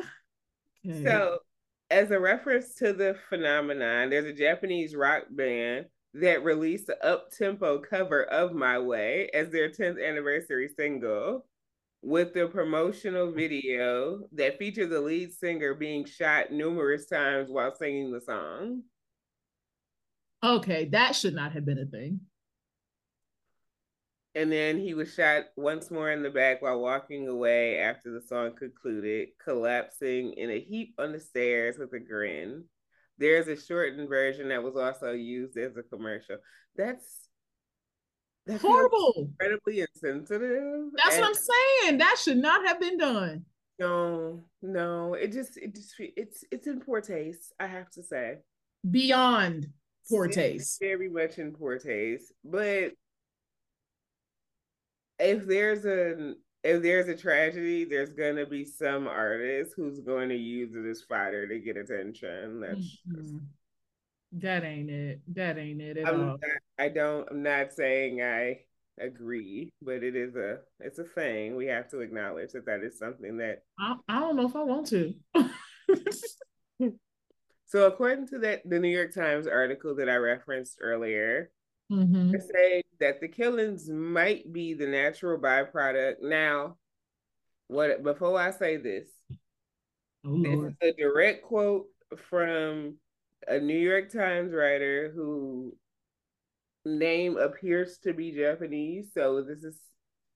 okay. 0.87 1.03
so 1.03 1.39
as 1.91 2.11
a 2.11 2.19
reference 2.19 2.75
to 2.75 2.93
the 2.93 3.15
phenomenon, 3.29 4.09
there's 4.09 4.25
a 4.25 4.33
Japanese 4.33 4.95
rock 4.95 5.23
band 5.29 5.85
that 6.15 6.45
released 6.45 6.87
the 6.87 7.05
up 7.05 7.29
tempo 7.29 7.77
cover 7.79 8.23
of 8.23 8.53
My 8.53 8.79
Way 8.79 9.29
as 9.33 9.49
their 9.49 9.69
10th 9.69 10.03
anniversary 10.03 10.69
single 10.69 11.45
with 12.01 12.33
the 12.33 12.47
promotional 12.47 13.31
video 13.31 14.21
that 14.31 14.57
features 14.57 14.89
the 14.89 15.01
lead 15.01 15.33
singer 15.33 15.73
being 15.73 16.05
shot 16.05 16.51
numerous 16.51 17.05
times 17.07 17.49
while 17.49 17.75
singing 17.75 18.11
the 18.11 18.21
song. 18.21 18.83
Okay, 20.41 20.85
that 20.85 21.15
should 21.15 21.33
not 21.33 21.51
have 21.51 21.65
been 21.65 21.79
a 21.79 21.85
thing. 21.85 22.21
And 24.35 24.51
then 24.51 24.77
he 24.77 24.93
was 24.93 25.13
shot 25.13 25.45
once 25.57 25.91
more 25.91 26.11
in 26.11 26.23
the 26.23 26.29
back 26.29 26.61
while 26.61 26.79
walking 26.79 27.27
away 27.27 27.79
after 27.79 28.11
the 28.11 28.21
song 28.21 28.53
concluded, 28.55 29.29
collapsing 29.43 30.33
in 30.33 30.49
a 30.49 30.59
heap 30.59 30.93
on 30.97 31.11
the 31.11 31.19
stairs 31.19 31.77
with 31.77 31.91
a 31.93 31.99
grin. 31.99 32.65
There's 33.17 33.47
a 33.47 33.59
shortened 33.59 34.09
version 34.09 34.49
that 34.49 34.63
was 34.63 34.75
also 34.75 35.11
used 35.11 35.57
as 35.57 35.77
a 35.77 35.83
commercial. 35.83 36.37
That's 36.75 37.25
that's 38.45 38.61
horrible. 38.61 39.13
Incredibly 39.17 39.81
insensitive. 39.81 40.91
That's 40.97 41.15
and 41.15 41.21
what 41.21 41.29
I'm 41.29 41.33
saying. 41.33 41.97
That 41.97 42.17
should 42.21 42.37
not 42.37 42.65
have 42.67 42.79
been 42.79 42.97
done. 42.97 43.45
No, 43.79 44.43
no. 44.61 45.13
It 45.15 45.31
just 45.31 45.57
it 45.57 45.73
just 45.73 45.93
it's 45.99 46.43
it's 46.51 46.67
in 46.67 46.79
poor 46.79 47.01
taste, 47.01 47.53
I 47.59 47.67
have 47.67 47.89
to 47.91 48.03
say. 48.03 48.39
Beyond 48.89 49.67
poor 50.09 50.27
taste. 50.27 50.79
Very 50.79 51.09
much 51.09 51.39
in 51.39 51.53
poor 51.53 51.79
taste. 51.79 52.31
But 52.43 52.91
if 55.19 55.45
there's 55.47 55.85
a 55.85 56.35
if 56.65 56.81
there's 56.81 57.07
a 57.07 57.15
tragedy, 57.15 57.85
there's 57.85 58.13
gonna 58.13 58.45
be 58.45 58.65
some 58.65 59.07
artist 59.07 59.73
who's 59.75 59.99
going 59.99 60.29
to 60.29 60.35
use 60.35 60.75
it 60.75 60.89
as 60.89 61.03
fodder 61.03 61.47
to 61.47 61.59
get 61.59 61.77
attention. 61.77 62.59
That's 62.59 62.97
mm-hmm. 63.07 63.37
that 64.39 64.63
ain't 64.63 64.89
it. 64.89 65.21
That 65.27 65.59
ain't 65.59 65.79
it 65.79 65.97
at 65.97 66.07
I'm 66.07 66.19
all. 66.19 66.25
Not, 66.25 66.39
I 66.79 66.89
don't. 66.89 67.27
I'm 67.29 67.43
not 67.43 67.71
saying 67.71 68.21
I 68.21 68.61
agree, 68.99 69.73
but 69.79 70.01
it 70.03 70.15
is 70.15 70.35
a 70.35 70.57
it's 70.79 70.97
a 70.97 71.03
thing. 71.03 71.55
We 71.55 71.67
have 71.67 71.87
to 71.91 71.99
acknowledge 71.99 72.53
that 72.53 72.65
that 72.65 72.81
is 72.81 72.97
something 72.97 73.37
that 73.37 73.59
I, 73.79 73.95
I 74.09 74.19
don't 74.19 74.35
know 74.35 74.47
if 74.47 74.55
I 74.55 74.63
want 74.63 74.87
to. 74.87 75.13
so 77.67 77.85
according 77.85 78.27
to 78.29 78.39
that 78.39 78.63
the 78.65 78.79
New 78.79 78.89
York 78.89 79.13
Times 79.13 79.45
article 79.45 79.95
that 79.97 80.09
I 80.09 80.15
referenced 80.15 80.79
earlier, 80.81 81.51
mm-hmm. 81.91 82.31
say 82.31 82.83
that 82.99 83.19
the 83.21 83.27
killings 83.27 83.89
might 83.89 84.51
be 84.51 84.73
the 84.73 84.87
natural 84.87 85.39
byproduct. 85.39 86.21
Now, 86.21 86.77
what 87.67 88.03
before 88.03 88.39
I 88.39 88.51
say 88.51 88.77
this, 88.77 89.07
oh, 90.25 90.41
this 90.41 90.73
is 90.73 90.73
a 90.81 91.01
direct 91.01 91.43
quote 91.43 91.87
from 92.29 92.95
a 93.47 93.59
New 93.59 93.77
York 93.77 94.11
Times 94.11 94.53
writer 94.53 95.11
who 95.15 95.75
name 96.85 97.37
appears 97.37 97.97
to 97.99 98.13
be 98.13 98.31
Japanese. 98.31 99.07
So 99.13 99.43
this 99.43 99.63
is 99.63 99.79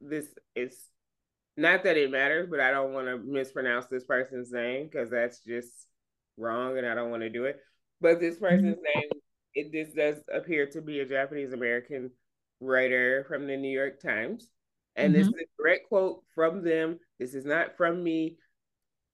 this 0.01 0.27
is 0.55 0.75
not 1.57 1.83
that 1.83 1.97
it 1.97 2.11
matters, 2.11 2.47
but 2.49 2.59
I 2.59 2.71
don't 2.71 2.93
want 2.93 3.07
to 3.07 3.17
mispronounce 3.17 3.85
this 3.87 4.03
person's 4.03 4.51
name 4.51 4.87
because 4.89 5.09
that's 5.09 5.39
just 5.39 5.87
wrong 6.37 6.77
and 6.77 6.87
I 6.87 6.95
don't 6.95 7.11
want 7.11 7.23
to 7.23 7.29
do 7.29 7.45
it. 7.45 7.59
But 8.01 8.19
this 8.19 8.37
person's 8.37 8.77
mm-hmm. 8.77 8.99
name 8.99 9.09
it 9.55 9.71
this 9.71 9.93
does 9.93 10.17
appear 10.33 10.67
to 10.67 10.81
be 10.81 10.99
a 10.99 11.05
Japanese 11.05 11.53
American 11.53 12.11
writer 12.59 13.25
from 13.27 13.47
the 13.47 13.57
New 13.57 13.69
York 13.69 14.01
Times. 14.01 14.49
And 14.95 15.13
mm-hmm. 15.13 15.19
this 15.19 15.27
is 15.27 15.33
a 15.33 15.61
direct 15.61 15.87
quote 15.87 16.23
from 16.35 16.63
them. 16.63 16.99
This 17.19 17.33
is 17.33 17.45
not 17.45 17.77
from 17.77 18.03
me. 18.03 18.37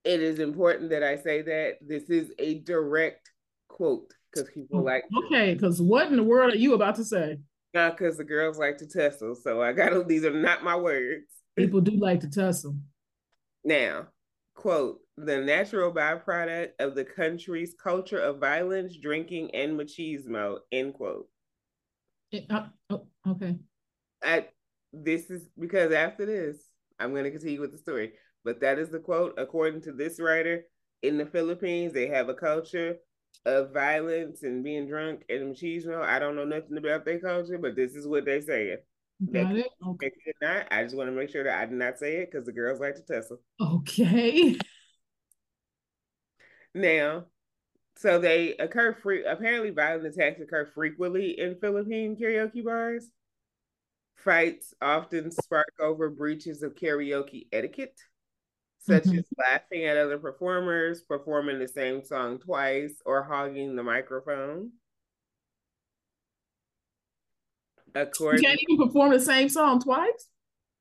It 0.04 0.22
is 0.22 0.39
important 0.39 0.92
that 0.92 1.04
I 1.04 1.18
say 1.18 1.42
that 1.44 1.77
this 1.82 2.10
is 2.10 2.32
a 2.39 2.60
direct 2.60 3.30
quote 3.68 4.13
because 4.36 4.50
people 4.51 4.84
like 4.84 5.04
okay 5.25 5.54
because 5.54 5.82
what 5.82 6.08
in 6.08 6.15
the 6.15 6.24
world 6.24 6.54
are 6.54 6.58
you 6.58 6.74
about 6.74 6.96
to 6.96 7.04
say 7.04 7.38
not 7.74 7.98
because 7.98 8.18
the 8.18 8.24
girls 8.24 8.58
like 8.58 8.77
to 8.77 8.88
tussle 8.88 9.36
so 9.36 9.62
i 9.62 9.72
gotta 9.74 10.04
these 10.04 10.24
are 10.24 10.32
not 10.32 10.63
my 10.63 10.75
words 10.75 11.25
people 11.56 11.82
do 11.82 11.98
like 11.98 12.20
to 12.20 12.30
tussle 12.30 12.75
now 13.63 14.08
quote 14.56 15.00
the 15.17 15.38
natural 15.38 15.91
byproduct 15.91 16.72
of 16.79 16.95
the 16.95 17.05
country's 17.05 17.74
culture 17.81 18.19
of 18.19 18.39
violence, 18.39 18.98
drinking, 18.98 19.53
and 19.53 19.79
machismo, 19.79 20.57
end 20.72 20.93
quote. 20.93 21.27
It, 22.31 22.45
uh, 22.50 22.67
oh, 22.89 23.07
okay. 23.27 23.57
I, 24.24 24.48
this 24.91 25.29
is 25.29 25.48
because 25.57 25.91
after 25.93 26.25
this, 26.25 26.57
I'm 27.00 27.12
going 27.12 27.24
to 27.24 27.31
continue 27.31 27.62
with 27.62 27.72
the 27.72 27.77
story. 27.77 28.13
But 28.43 28.62
that 28.62 28.77
is 28.77 28.89
the 28.89 29.00
quote. 29.00 29.36
According 29.38 29.81
to 29.81 29.91
this 29.91 30.19
writer, 30.19 30.65
in 31.01 31.17
the 31.17 31.25
Philippines, 31.25 31.93
they 31.93 32.07
have 32.07 32.29
a 32.29 32.34
culture 32.34 32.98
of 33.45 33.74
violence 33.74 34.43
and 34.43 34.63
being 34.63 34.88
drunk 34.88 35.24
and 35.29 35.55
machismo. 35.55 36.01
I 36.01 36.19
don't 36.19 36.36
know 36.36 36.45
nothing 36.45 36.77
about 36.77 37.05
their 37.05 37.19
culture, 37.19 37.57
but 37.57 37.75
this 37.75 37.93
is 37.95 38.07
what 38.07 38.25
they 38.25 38.41
say. 38.41 38.75
Got 39.31 39.55
it. 39.55 39.67
Okay. 39.88 40.12
Not. 40.41 40.67
I 40.72 40.84
just 40.84 40.95
want 40.95 41.10
to 41.10 41.15
make 41.15 41.29
sure 41.29 41.43
that 41.43 41.60
I 41.60 41.65
did 41.65 41.77
not 41.77 41.98
say 41.98 42.17
it 42.17 42.31
because 42.31 42.45
the 42.45 42.51
girls 42.51 42.79
like 42.79 42.95
to 42.95 43.01
tussle. 43.01 43.38
Okay. 43.62 44.57
Now, 46.75 47.24
so 47.96 48.20
they 48.20 48.55
occur 48.58 48.94
free. 48.94 49.24
Apparently, 49.24 49.70
violent 49.70 50.05
attacks 50.05 50.41
occur 50.41 50.70
frequently 50.75 51.39
in 51.39 51.55
Philippine 51.62 52.17
karaoke 52.17 52.63
bars. 52.63 53.08
Fights 54.17 54.74
often 54.82 55.32
spark 55.32 55.72
over 55.79 56.10
breaches 56.10 56.63
of 56.63 56.75
karaoke 56.75 57.48
etiquette, 57.53 57.98
such 58.82 59.03
mm-hmm. 59.03 59.20
as 59.20 59.25
laughing 59.38 59.86
at 59.86 59.96
other 59.96 60.17
performers, 60.17 61.01
performing 61.01 61.60
the 61.60 61.67
same 61.67 62.03
song 62.03 62.39
twice, 62.39 62.96
or 63.05 63.24
hogging 63.24 63.77
the 63.77 63.84
microphone. 63.84 64.72
According, 67.94 68.44
you 68.44 68.50
can't 68.50 68.60
even 68.67 68.86
perform 68.86 69.12
the 69.12 69.22
same 69.22 69.48
song 69.48 69.79
twice. 69.79 70.27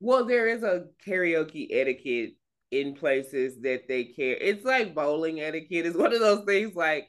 Well, 0.01 0.25
there 0.25 0.49
is 0.49 0.65
a 0.65 0.87
karaoke 1.07 1.69
etiquette 1.71 2.35
in 2.75 2.95
places 2.95 3.61
that 3.61 3.87
they 3.87 4.05
care. 4.05 4.37
It's 4.41 4.65
like 4.65 4.95
bowling 4.95 5.41
etiquette. 5.41 5.87
It's 5.87 5.97
one 5.97 6.13
of 6.13 6.19
those 6.19 6.45
things 6.45 6.75
like, 6.75 7.09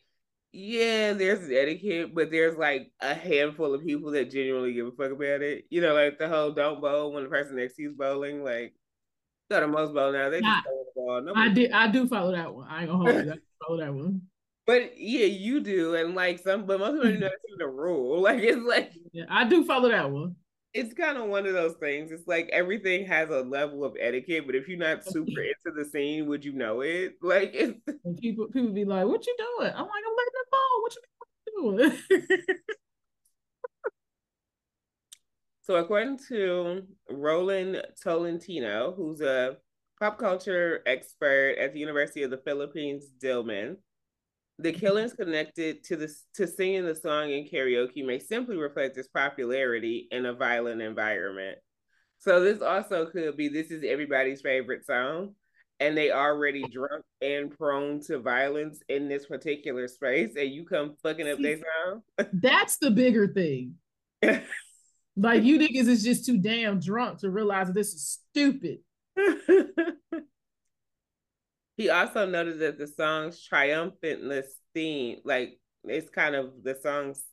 yeah, 0.52 1.14
there's 1.14 1.50
etiquette, 1.50 2.14
but 2.14 2.30
there's 2.30 2.56
like 2.56 2.92
a 3.02 3.16
handful 3.16 3.74
of 3.74 3.84
people 3.84 4.12
that 4.12 4.32
genuinely 4.32 4.74
give 4.74 4.86
a 4.86 4.92
fuck 4.92 5.12
about 5.12 5.42
it. 5.42 5.66
You 5.70 5.82
know, 5.82 5.96
like 5.96 6.20
the 6.20 6.30
whole 6.30 6.52
don't 6.52 6.82
bowl 6.82 7.12
when 7.12 7.24
the 7.24 7.30
person 7.30 7.56
next 7.56 7.76
to 7.76 7.82
you's 7.82 7.96
bowling. 7.96 8.44
Like, 8.44 8.74
got 9.50 9.64
a 9.64 9.68
most 9.68 9.94
bowl 9.94 10.14
now. 10.14 10.30
They 10.30 10.40
just 10.40 10.64
throw 10.64 10.84
the 10.84 10.92
ball. 10.96 11.22
Nobody 11.22 11.50
I 11.50 11.54
did. 11.54 11.72
I 11.72 11.88
do 11.88 12.08
follow 12.08 12.32
that 12.32 12.54
one. 12.54 12.68
I 12.70 12.82
ain't 12.82 12.92
gonna 12.92 13.12
hold 13.12 13.26
you. 13.26 13.32
I 13.32 13.38
follow 13.68 13.80
that 13.80 13.94
one. 13.94 14.22
But 14.68 14.98
yeah, 14.98 15.26
you 15.26 15.62
do, 15.62 15.96
and 15.96 16.16
like 16.16 16.40
some, 16.40 16.66
but 16.66 16.80
most 16.80 16.98
of 16.98 17.04
them 17.04 17.14
do 17.14 17.20
not 17.20 17.32
know 17.32 17.58
the 17.58 17.68
rule. 17.68 18.22
Like 18.22 18.40
it's 18.40 18.58
like 18.58 18.92
yeah, 19.12 19.26
I 19.30 19.48
do 19.48 19.66
follow 19.66 19.90
that 19.90 20.12
one 20.12 20.36
it's 20.76 20.94
kind 20.94 21.18
of 21.18 21.30
one 21.30 21.46
of 21.46 21.54
those 21.54 21.76
things. 21.76 22.12
It's 22.12 22.28
like 22.28 22.50
everything 22.52 23.06
has 23.06 23.30
a 23.30 23.42
level 23.42 23.86
of 23.86 23.96
etiquette, 24.00 24.46
but 24.46 24.56
if 24.56 24.68
you're 24.68 24.78
not 24.78 25.06
super 25.06 25.42
into 25.42 25.72
the 25.74 25.86
scene, 25.86 26.28
would 26.28 26.44
you 26.44 26.52
know 26.52 26.82
it? 26.82 27.16
Like 27.22 27.52
it's 27.54 27.80
and 28.04 28.18
people 28.18 28.48
people 28.48 28.74
be 28.74 28.86
like, 28.86 29.06
"What 29.06 29.26
you 29.26 29.36
doing?" 29.38 29.72
I'm 29.74 29.86
like, 29.86 30.04
"I'm 30.06 30.16
letting 30.16 30.34
it 30.34 30.48
fall." 30.52 30.82
What 30.82 30.96
you 31.48 31.78
doing? 32.28 32.58
so 35.62 35.76
according 35.78 36.20
to 36.28 36.84
Roland 37.10 37.82
Tolentino, 38.04 38.94
who's 38.96 39.22
a 39.22 39.58
pop 40.00 40.20
culture 40.20 40.82
expert 40.86 41.56
at 41.58 41.74
the 41.74 41.80
University 41.80 42.24
of 42.24 42.32
the 42.32 42.38
Philippines, 42.38 43.06
Diliman, 43.24 43.78
the 44.58 44.72
killings 44.72 45.14
connected 45.14 45.84
to 45.84 45.96
the 45.96 46.14
to 46.36 46.48
singing 46.48 46.86
the 46.86 46.96
song 46.96 47.32
in 47.32 47.46
karaoke 47.46 48.06
may 48.06 48.20
simply 48.20 48.58
reflect 48.58 48.98
its 48.98 49.08
popularity 49.10 50.08
in 50.12 50.26
a 50.26 50.34
violent 50.34 50.82
environment. 50.82 51.58
So 52.20 52.40
this 52.40 52.62
also 52.62 53.08
could 53.08 53.36
be 53.36 53.50
this 53.50 53.70
is 53.70 53.84
everybody's 53.84 54.42
favorite 54.42 54.86
song, 54.86 55.36
and 55.80 55.98
they 55.98 56.12
already 56.12 56.64
drunk 56.64 57.04
and 57.22 57.56
prone 57.56 58.02
to 58.04 58.20
violence 58.20 58.80
in 58.88 59.10
this 59.10 59.26
particular 59.26 59.88
space, 59.88 60.36
and 60.38 60.50
you 60.50 60.66
come 60.66 60.96
fucking 61.04 61.30
up 61.30 61.40
their 61.40 61.58
song. 61.58 62.02
That's 62.34 62.78
the 62.78 62.92
bigger 62.92 63.28
thing. 63.28 63.76
like 65.18 65.44
you 65.44 65.60
niggas 65.60 65.88
is 65.88 66.04
just 66.04 66.26
too 66.26 66.38
damn 66.38 66.80
drunk 66.80 67.20
to 67.20 67.30
realize 67.30 67.68
that 67.68 67.74
this 67.74 67.94
is 67.94 68.20
stupid. 68.32 68.80
He 71.78 71.90
also 71.90 72.26
noted 72.26 72.60
that 72.60 72.78
the 72.78 72.88
song's 72.88 73.46
triumphantness 73.48 74.46
theme, 74.74 75.20
like 75.26 75.60
it's 75.84 76.10
kind 76.10 76.36
of 76.36 76.52
the 76.64 76.76
song's 76.82 77.24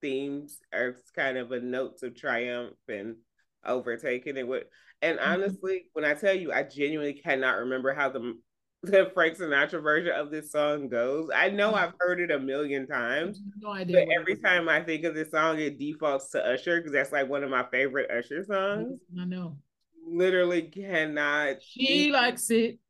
themes 0.00 0.58
are 0.72 0.96
kind 1.14 1.38
of 1.38 1.52
a 1.52 1.60
notes 1.60 2.02
of 2.02 2.16
triumph 2.16 2.74
and 2.88 3.16
overtaking 3.64 4.36
it 4.36 4.46
with. 4.46 4.64
And 5.00 5.18
mm-hmm. 5.18 5.30
honestly, 5.30 5.84
when 5.92 6.04
I 6.04 6.14
tell 6.14 6.34
you, 6.34 6.52
I 6.52 6.64
genuinely 6.64 7.14
cannot 7.14 7.58
remember 7.58 7.94
how 7.94 8.10
the 8.10 8.38
the 8.84 9.10
Frank 9.14 9.38
Sinatra 9.38 9.80
version 9.80 10.12
of 10.12 10.32
this 10.32 10.50
song 10.50 10.88
goes. 10.88 11.30
I 11.32 11.50
know 11.50 11.68
mm-hmm. 11.68 11.84
I've 11.84 11.94
heard 12.00 12.18
it 12.18 12.32
a 12.32 12.38
million 12.40 12.88
times. 12.88 13.40
No 13.60 13.70
idea. 13.70 14.04
But 14.04 14.20
every 14.20 14.36
time 14.36 14.68
I 14.68 14.80
think 14.80 15.04
of 15.04 15.14
this 15.14 15.30
song, 15.30 15.60
it 15.60 15.78
defaults 15.78 16.30
to 16.30 16.44
Usher 16.44 16.78
because 16.78 16.92
that's 16.92 17.12
like 17.12 17.28
one 17.28 17.44
of 17.44 17.50
my 17.50 17.64
favorite 17.70 18.10
Usher 18.10 18.42
songs. 18.44 18.98
I 19.20 19.24
know. 19.24 19.56
Literally 20.04 20.62
cannot. 20.62 21.62
She 21.62 22.10
likes 22.10 22.50
it. 22.50 22.80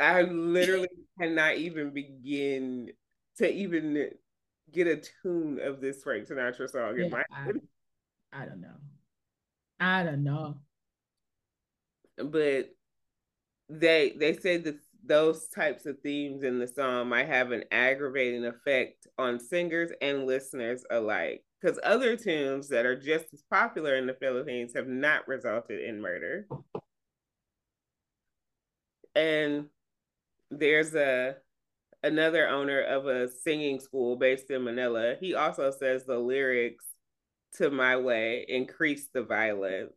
I 0.00 0.22
literally 0.22 0.88
cannot 1.20 1.56
even 1.56 1.90
begin 1.90 2.90
to 3.36 3.52
even 3.52 4.10
get 4.72 4.86
a 4.86 5.02
tune 5.22 5.60
of 5.62 5.80
this 5.80 6.02
Frank 6.02 6.26
Sinatra 6.28 6.68
song 6.68 6.96
yeah, 6.96 7.04
in 7.04 7.10
my 7.10 7.24
I, 7.32 7.50
I 8.32 8.46
don't 8.46 8.60
know. 8.60 8.76
I 9.78 10.02
don't 10.02 10.24
know. 10.24 10.56
But 12.16 12.70
they 13.68 14.14
they 14.18 14.36
said 14.36 14.64
that 14.64 14.78
those 15.04 15.48
types 15.48 15.86
of 15.86 15.98
themes 16.00 16.42
in 16.42 16.58
the 16.58 16.66
song 16.66 17.08
might 17.08 17.26
have 17.26 17.52
an 17.52 17.64
aggravating 17.70 18.44
effect 18.44 19.06
on 19.18 19.38
singers 19.38 19.90
and 20.02 20.26
listeners 20.26 20.84
alike. 20.90 21.44
Because 21.60 21.78
other 21.82 22.16
tunes 22.16 22.68
that 22.68 22.86
are 22.86 22.98
just 22.98 23.26
as 23.34 23.42
popular 23.50 23.96
in 23.96 24.06
the 24.06 24.14
Philippines 24.14 24.72
have 24.74 24.88
not 24.88 25.28
resulted 25.28 25.80
in 25.80 26.00
murder. 26.00 26.46
And 29.14 29.66
there's 30.50 30.94
a 30.94 31.36
another 32.02 32.48
owner 32.48 32.80
of 32.80 33.06
a 33.06 33.28
singing 33.28 33.78
school 33.78 34.16
based 34.16 34.50
in 34.50 34.64
Manila. 34.64 35.16
He 35.20 35.34
also 35.34 35.70
says 35.70 36.04
the 36.04 36.18
lyrics 36.18 36.84
to 37.56 37.70
My 37.70 37.96
Way 37.96 38.46
increase 38.48 39.08
the 39.12 39.22
violence 39.22 39.92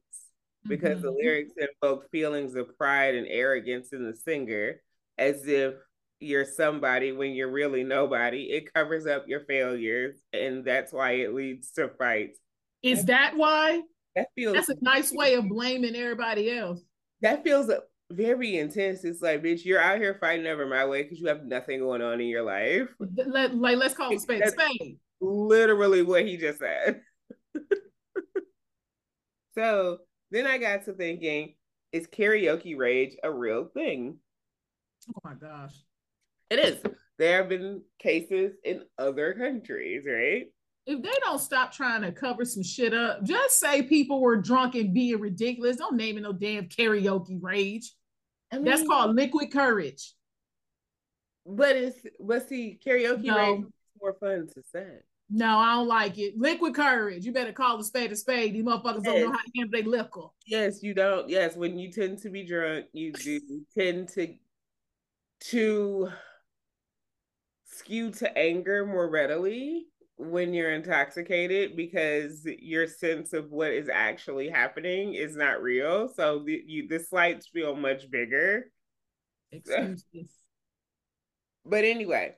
because 0.67 0.97
mm-hmm. 0.97 1.05
the 1.05 1.11
lyrics 1.11 1.53
invoke 1.57 2.09
feelings 2.11 2.55
of 2.55 2.77
pride 2.77 3.15
and 3.15 3.27
arrogance 3.29 3.93
in 3.93 4.05
the 4.05 4.15
singer 4.15 4.81
as 5.17 5.47
if 5.47 5.75
you're 6.19 6.45
somebody 6.45 7.11
when 7.11 7.31
you're 7.31 7.51
really 7.51 7.83
nobody. 7.83 8.43
It 8.43 8.73
covers 8.73 9.05
up 9.05 9.25
your 9.27 9.41
failures, 9.41 10.15
and 10.31 10.63
that's 10.63 10.93
why 10.93 11.13
it 11.13 11.33
leads 11.33 11.71
to 11.71 11.89
fights. 11.89 12.39
Is 12.81 13.05
that 13.05 13.35
why? 13.35 13.81
That 14.15 14.27
feels 14.35 14.53
that's 14.53 14.69
a 14.69 14.77
nice 14.81 15.11
way 15.11 15.33
of 15.35 15.47
blaming 15.47 15.95
everybody 15.95 16.51
else. 16.51 16.81
That 17.21 17.43
feels 17.43 17.69
very 18.11 18.57
intense. 18.57 19.03
It's 19.03 19.21
like, 19.21 19.43
bitch, 19.43 19.65
you're 19.65 19.81
out 19.81 19.97
here 19.97 20.17
fighting 20.19 20.47
over 20.47 20.65
my 20.65 20.85
way 20.85 21.03
because 21.03 21.19
you 21.19 21.27
have 21.27 21.45
nothing 21.45 21.79
going 21.79 22.01
on 22.01 22.21
in 22.21 22.27
your 22.27 22.43
life. 22.43 22.89
Let, 22.99 23.55
like, 23.55 23.77
let's 23.77 23.93
call 23.93 24.11
it 24.11 24.21
spade 24.21 24.43
spade. 24.47 24.99
Literally 25.21 26.01
what 26.03 26.25
he 26.25 26.37
just 26.37 26.59
said. 26.59 27.01
so 29.55 29.99
then 30.31 30.47
I 30.47 30.57
got 30.57 30.85
to 30.85 30.93
thinking, 30.93 31.55
is 31.91 32.07
karaoke 32.07 32.77
rage 32.77 33.15
a 33.23 33.31
real 33.31 33.65
thing? 33.73 34.17
Oh 35.09 35.19
my 35.23 35.33
gosh. 35.35 35.73
It 36.49 36.59
is. 36.59 36.77
There 37.19 37.37
have 37.37 37.49
been 37.49 37.81
cases 37.99 38.53
in 38.63 38.83
other 38.97 39.33
countries, 39.33 40.03
right? 40.07 40.45
If 40.85 41.01
they 41.01 41.13
don't 41.21 41.39
stop 41.39 41.71
trying 41.71 42.01
to 42.01 42.11
cover 42.11 42.43
some 42.45 42.63
shit 42.63 42.93
up, 42.93 43.23
just 43.23 43.59
say 43.59 43.83
people 43.83 44.19
were 44.19 44.35
drunk 44.35 44.75
and 44.75 44.93
being 44.93 45.19
ridiculous. 45.19 45.77
Don't 45.77 45.95
name 45.95 46.17
it 46.17 46.21
no 46.21 46.33
damn 46.33 46.67
karaoke 46.67 47.41
rage. 47.41 47.93
I 48.51 48.57
mean, 48.57 48.65
That's 48.65 48.85
called 48.85 49.15
liquid 49.15 49.51
courage. 49.51 50.13
But 51.45 51.75
it's 51.75 51.97
but 52.19 52.47
see, 52.47 52.79
karaoke 52.85 53.23
no. 53.23 53.37
rage 53.37 53.59
is 53.61 53.71
more 54.01 54.15
fun 54.19 54.47
to 54.53 54.63
say. 54.71 54.87
No, 55.29 55.57
I 55.57 55.73
don't 55.73 55.87
like 55.87 56.19
it. 56.19 56.37
Liquid 56.37 56.75
courage. 56.75 57.25
You 57.25 57.31
better 57.31 57.53
call 57.53 57.79
a 57.79 57.83
spade 57.83 58.11
a 58.11 58.15
spade. 58.15 58.53
These 58.53 58.63
motherfuckers 58.63 59.03
yes. 59.03 59.05
don't 59.05 59.21
know 59.21 59.31
how 59.31 59.37
to 59.37 59.51
handle 59.55 59.71
their 59.71 59.89
liquor. 59.89 60.27
Yes, 60.45 60.83
you 60.83 60.93
don't. 60.93 61.29
Yes, 61.29 61.55
when 61.55 61.79
you 61.79 61.91
tend 61.91 62.19
to 62.19 62.29
be 62.29 62.45
drunk, 62.45 62.85
you 62.93 63.13
do 63.13 63.39
tend 63.75 64.09
to 64.09 64.35
to 65.49 66.09
skew 67.65 68.11
to 68.11 68.37
anger 68.37 68.85
more 68.85 69.09
readily 69.09 69.87
when 70.17 70.53
you're 70.53 70.73
intoxicated 70.73 71.75
because 71.75 72.45
your 72.45 72.87
sense 72.87 73.33
of 73.33 73.51
what 73.51 73.71
is 73.71 73.89
actually 73.91 74.49
happening 74.49 75.15
is 75.15 75.35
not 75.35 75.61
real. 75.61 76.07
So 76.15 76.43
the, 76.45 76.61
you, 76.65 76.87
the 76.87 76.99
slights 76.99 77.47
feel 77.47 77.75
much 77.75 78.09
bigger. 78.11 78.65
Excuses. 79.51 80.03
but 81.65 81.83
anyway, 81.83 82.35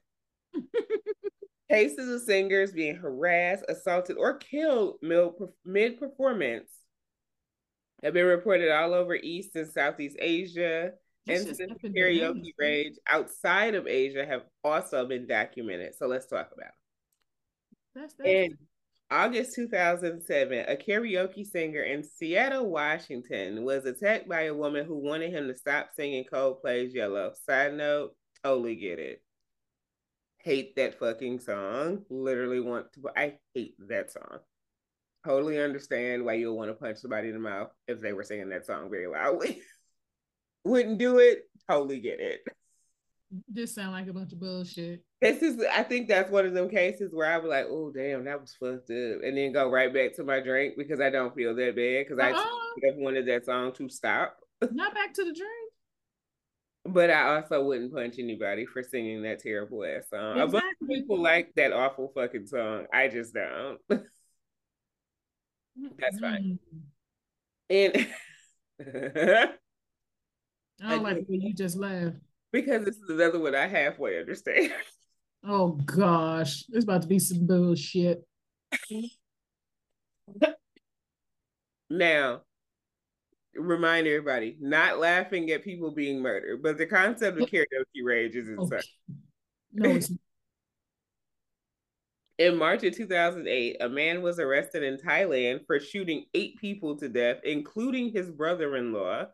cases 1.69 2.09
of 2.09 2.21
singers 2.21 2.71
being 2.71 2.95
harassed, 2.95 3.65
assaulted, 3.67 4.17
or 4.17 4.37
killed 4.37 4.97
mid 5.65 5.99
performance 5.99 6.69
have 8.03 8.13
been 8.13 8.25
reported 8.25 8.71
all 8.71 8.93
over 8.93 9.15
East 9.15 9.55
and 9.55 9.67
Southeast 9.67 10.17
Asia. 10.19 10.91
Incidents 11.27 11.83
of 11.83 11.91
karaoke 11.91 12.53
rage 12.59 12.93
outside 13.09 13.73
of 13.73 13.87
Asia 13.87 14.23
have 14.23 14.43
also 14.63 15.07
been 15.07 15.25
documented. 15.25 15.95
So 15.95 16.05
let's 16.05 16.27
talk 16.27 16.51
about 16.53 16.67
it. 16.67 16.84
That's, 17.95 18.13
in 18.25 18.57
August 19.09 19.55
2007, 19.55 20.65
a 20.67 20.75
karaoke 20.75 21.45
singer 21.45 21.83
in 21.83 22.03
Seattle, 22.03 22.69
Washington, 22.69 23.63
was 23.63 23.85
attacked 23.85 24.27
by 24.27 24.43
a 24.43 24.53
woman 24.53 24.85
who 24.85 24.97
wanted 24.97 25.31
him 25.31 25.47
to 25.47 25.55
stop 25.55 25.91
singing 25.95 26.25
Coldplay's 26.31 26.93
Yellow. 26.93 27.31
Side 27.45 27.75
note, 27.75 28.15
totally 28.43 28.75
get 28.75 28.99
it. 28.99 29.21
Hate 30.39 30.75
that 30.75 30.99
fucking 30.99 31.39
song. 31.39 32.03
Literally 32.09 32.59
want 32.59 32.91
to. 32.93 33.09
I 33.15 33.37
hate 33.53 33.75
that 33.87 34.11
song. 34.11 34.39
Totally 35.23 35.59
understand 35.61 36.25
why 36.25 36.33
you'll 36.33 36.57
want 36.57 36.69
to 36.69 36.75
punch 36.75 36.97
somebody 36.97 37.29
in 37.29 37.33
the 37.35 37.39
mouth 37.39 37.69
if 37.87 38.01
they 38.01 38.13
were 38.13 38.23
singing 38.23 38.49
that 38.49 38.65
song 38.65 38.89
very 38.89 39.07
loudly. 39.07 39.61
Wouldn't 40.65 40.97
do 40.97 41.19
it. 41.19 41.43
Totally 41.69 41.99
get 41.99 42.19
it. 42.19 42.41
This 43.47 43.73
sound 43.73 43.93
like 43.93 44.07
a 44.07 44.13
bunch 44.13 44.33
of 44.33 44.39
bullshit. 44.39 45.04
This 45.25 45.41
is 45.41 45.63
I 45.73 45.83
think 45.83 46.07
that's 46.07 46.29
one 46.29 46.45
of 46.45 46.53
them 46.53 46.69
cases 46.69 47.13
where 47.13 47.31
I 47.31 47.37
was 47.37 47.49
like, 47.49 47.65
oh 47.67 47.91
damn, 47.91 48.25
that 48.25 48.39
was 48.39 48.55
fucked 48.59 48.91
up, 48.91 49.23
and 49.23 49.37
then 49.37 49.53
go 49.53 49.69
right 49.69 49.91
back 49.93 50.15
to 50.15 50.23
my 50.23 50.39
drink 50.39 50.75
because 50.77 50.99
I 50.99 51.09
don't 51.09 51.33
feel 51.33 51.55
that 51.55 51.75
bad 51.75 52.05
because 52.07 52.19
uh-uh. 52.19 52.27
I 52.27 52.31
uh-huh. 52.31 52.91
wanted 52.97 53.27
that 53.27 53.45
song 53.45 53.73
to 53.73 53.89
stop. 53.89 54.37
Not 54.71 54.93
back 54.93 55.13
to 55.13 55.23
the 55.23 55.33
drink. 55.33 55.71
But 56.87 57.09
I 57.09 57.37
also 57.37 57.63
wouldn't 57.63 57.93
punch 57.93 58.19
anybody 58.19 58.67
for 58.67 58.83
singing 58.83 59.23
that 59.23 59.39
terrible 59.39 59.83
ass 59.83 60.03
song. 60.11 60.37
Exactly. 60.37 60.59
A 60.59 60.61
bunch 60.61 60.75
of 60.81 60.87
people 60.87 61.19
like 61.19 61.51
that 61.55 61.73
awful 61.73 62.11
fucking 62.13 62.45
song. 62.45 62.85
I 62.93 63.07
just 63.07 63.33
don't. 63.33 63.79
Mm, 65.77 65.89
that's 65.99 66.19
fine. 66.19 66.59
Mm. 67.71 67.95
And 67.97 68.07
I 70.83 70.89
don't 70.89 71.03
like 71.03 71.25
when 71.27 71.41
you 71.41 71.53
just 71.53 71.75
laugh. 71.75 72.13
Because 72.51 72.85
this 72.85 72.95
is 72.95 73.09
another 73.09 73.39
one 73.39 73.55
I 73.55 73.67
halfway 73.67 74.19
understand. 74.19 74.71
Oh 75.47 75.71
gosh, 75.85 76.65
it's 76.71 76.85
about 76.85 77.03
to 77.03 77.07
be 77.07 77.19
some 77.19 77.45
bullshit. 77.45 78.25
now, 81.89 82.41
remind 83.53 84.07
everybody, 84.07 84.57
not 84.59 84.99
laughing 84.99 85.51
at 85.51 85.63
people 85.63 85.91
being 85.91 86.21
murdered, 86.21 86.63
but 86.63 86.77
the 86.77 86.87
concept 86.87 87.39
of 87.39 87.49
karaoke 87.49 88.03
rage 88.03 88.35
is 88.35 88.49
insane. 88.49 88.79
Okay. 88.79 88.87
No, 89.73 89.99
in 92.37 92.57
March 92.57 92.83
of 92.83 92.95
2008, 92.95 93.77
a 93.79 93.89
man 93.89 94.21
was 94.21 94.39
arrested 94.39 94.83
in 94.83 94.97
Thailand 94.97 95.65
for 95.65 95.79
shooting 95.79 96.25
eight 96.33 96.57
people 96.57 96.97
to 96.97 97.07
death, 97.07 97.37
including 97.43 98.11
his 98.11 98.29
brother 98.29 98.75
in 98.75 98.91
law, 98.91 99.25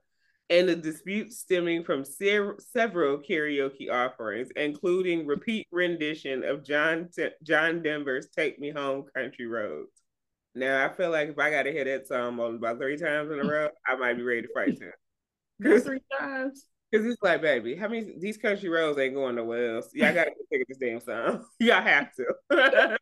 and 0.52 0.70
a 0.70 0.76
dispute 0.76 1.32
stemming 1.32 1.84
from 1.84 2.04
ser- 2.04 2.58
several 2.60 3.18
karaoke 3.18 3.90
offerings, 3.90 4.50
including 4.58 5.26
repeat 5.26 5.66
rendition 5.72 6.44
of 6.44 6.64
John, 6.64 7.10
John 7.42 7.82
Denver's 7.82 8.28
Take 8.36 8.60
Me 8.60 8.70
Home 8.70 9.06
Country 9.16 9.48
Roads. 9.48 9.90
Now, 10.54 10.86
I 10.86 10.94
feel 10.94 11.10
like 11.10 11.30
if 11.30 11.40
I 11.40 11.50
got 11.50 11.64
to 11.64 11.72
hear 11.72 11.86
that 11.86 12.08
song 12.08 12.38
about 12.38 12.78
three 12.78 12.98
times 12.98 13.32
in 13.32 13.40
a 13.40 13.46
row, 13.46 13.70
I 13.88 13.96
might 13.96 14.16
be 14.16 14.24
ready 14.24 14.42
to 14.42 14.50
fight 14.54 14.78
him. 14.78 14.92
three 15.82 16.02
times. 16.20 16.66
Cause 16.94 17.06
it's 17.06 17.24
like, 17.24 17.42
baby, 17.42 17.74
how 17.74 17.88
many 17.88 18.16
these 18.20 18.36
country 18.36 18.68
roads 18.68 19.00
ain't 19.00 19.16
going 19.16 19.36
nowhere 19.36 19.78
else? 19.78 19.88
Y'all 19.94 20.14
gotta 20.14 20.32
go 20.32 20.36
take 20.52 20.68
this 20.68 20.78
damn 20.78 21.00
song. 21.00 21.46
Y'all 21.62 21.82
have 21.82 22.10
to. 22.16 22.98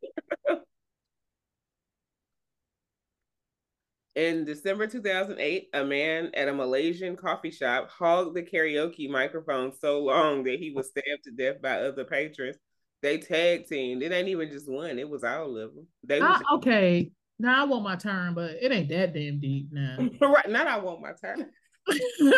In 4.20 4.44
December 4.44 4.86
2008, 4.86 5.70
a 5.74 5.86
man 5.86 6.30
at 6.34 6.50
a 6.50 6.54
Malaysian 6.54 7.16
coffee 7.16 7.52
shop 7.52 7.90
hogged 7.90 8.36
the 8.36 8.44
karaoke 8.44 9.10
microphone 9.10 9.72
so 9.72 10.02
long 10.02 10.44
that 10.44 10.60
he 10.60 10.72
was 10.72 10.90
stabbed 10.90 11.24
to 11.24 11.32
death 11.32 11.62
by 11.62 11.80
other 11.80 12.04
patrons. 12.04 12.58
They 13.02 13.20
tag 13.20 13.68
teamed. 13.68 14.04
It 14.04 14.12
ain't 14.12 14.28
even 14.28 14.52
just 14.52 14.70
one; 14.70 15.00
it 15.00 15.10
was 15.10 15.24
all 15.24 15.56
of 15.56 15.74
them. 15.74 15.88
They 16.04 16.20
uh, 16.20 16.38
okay. 16.56 17.14
Now 17.40 17.62
I 17.62 17.66
want 17.66 17.86
my 17.86 17.96
turn, 17.96 18.34
but 18.34 18.58
it 18.62 18.74
ain't 18.74 18.90
that 18.90 19.14
damn 19.14 19.40
deep 19.40 19.70
now. 19.72 20.10
right 20.22 20.50
now, 20.50 20.66
I 20.66 20.80
want 20.80 21.00
my 21.00 21.14
turn. 21.14 21.50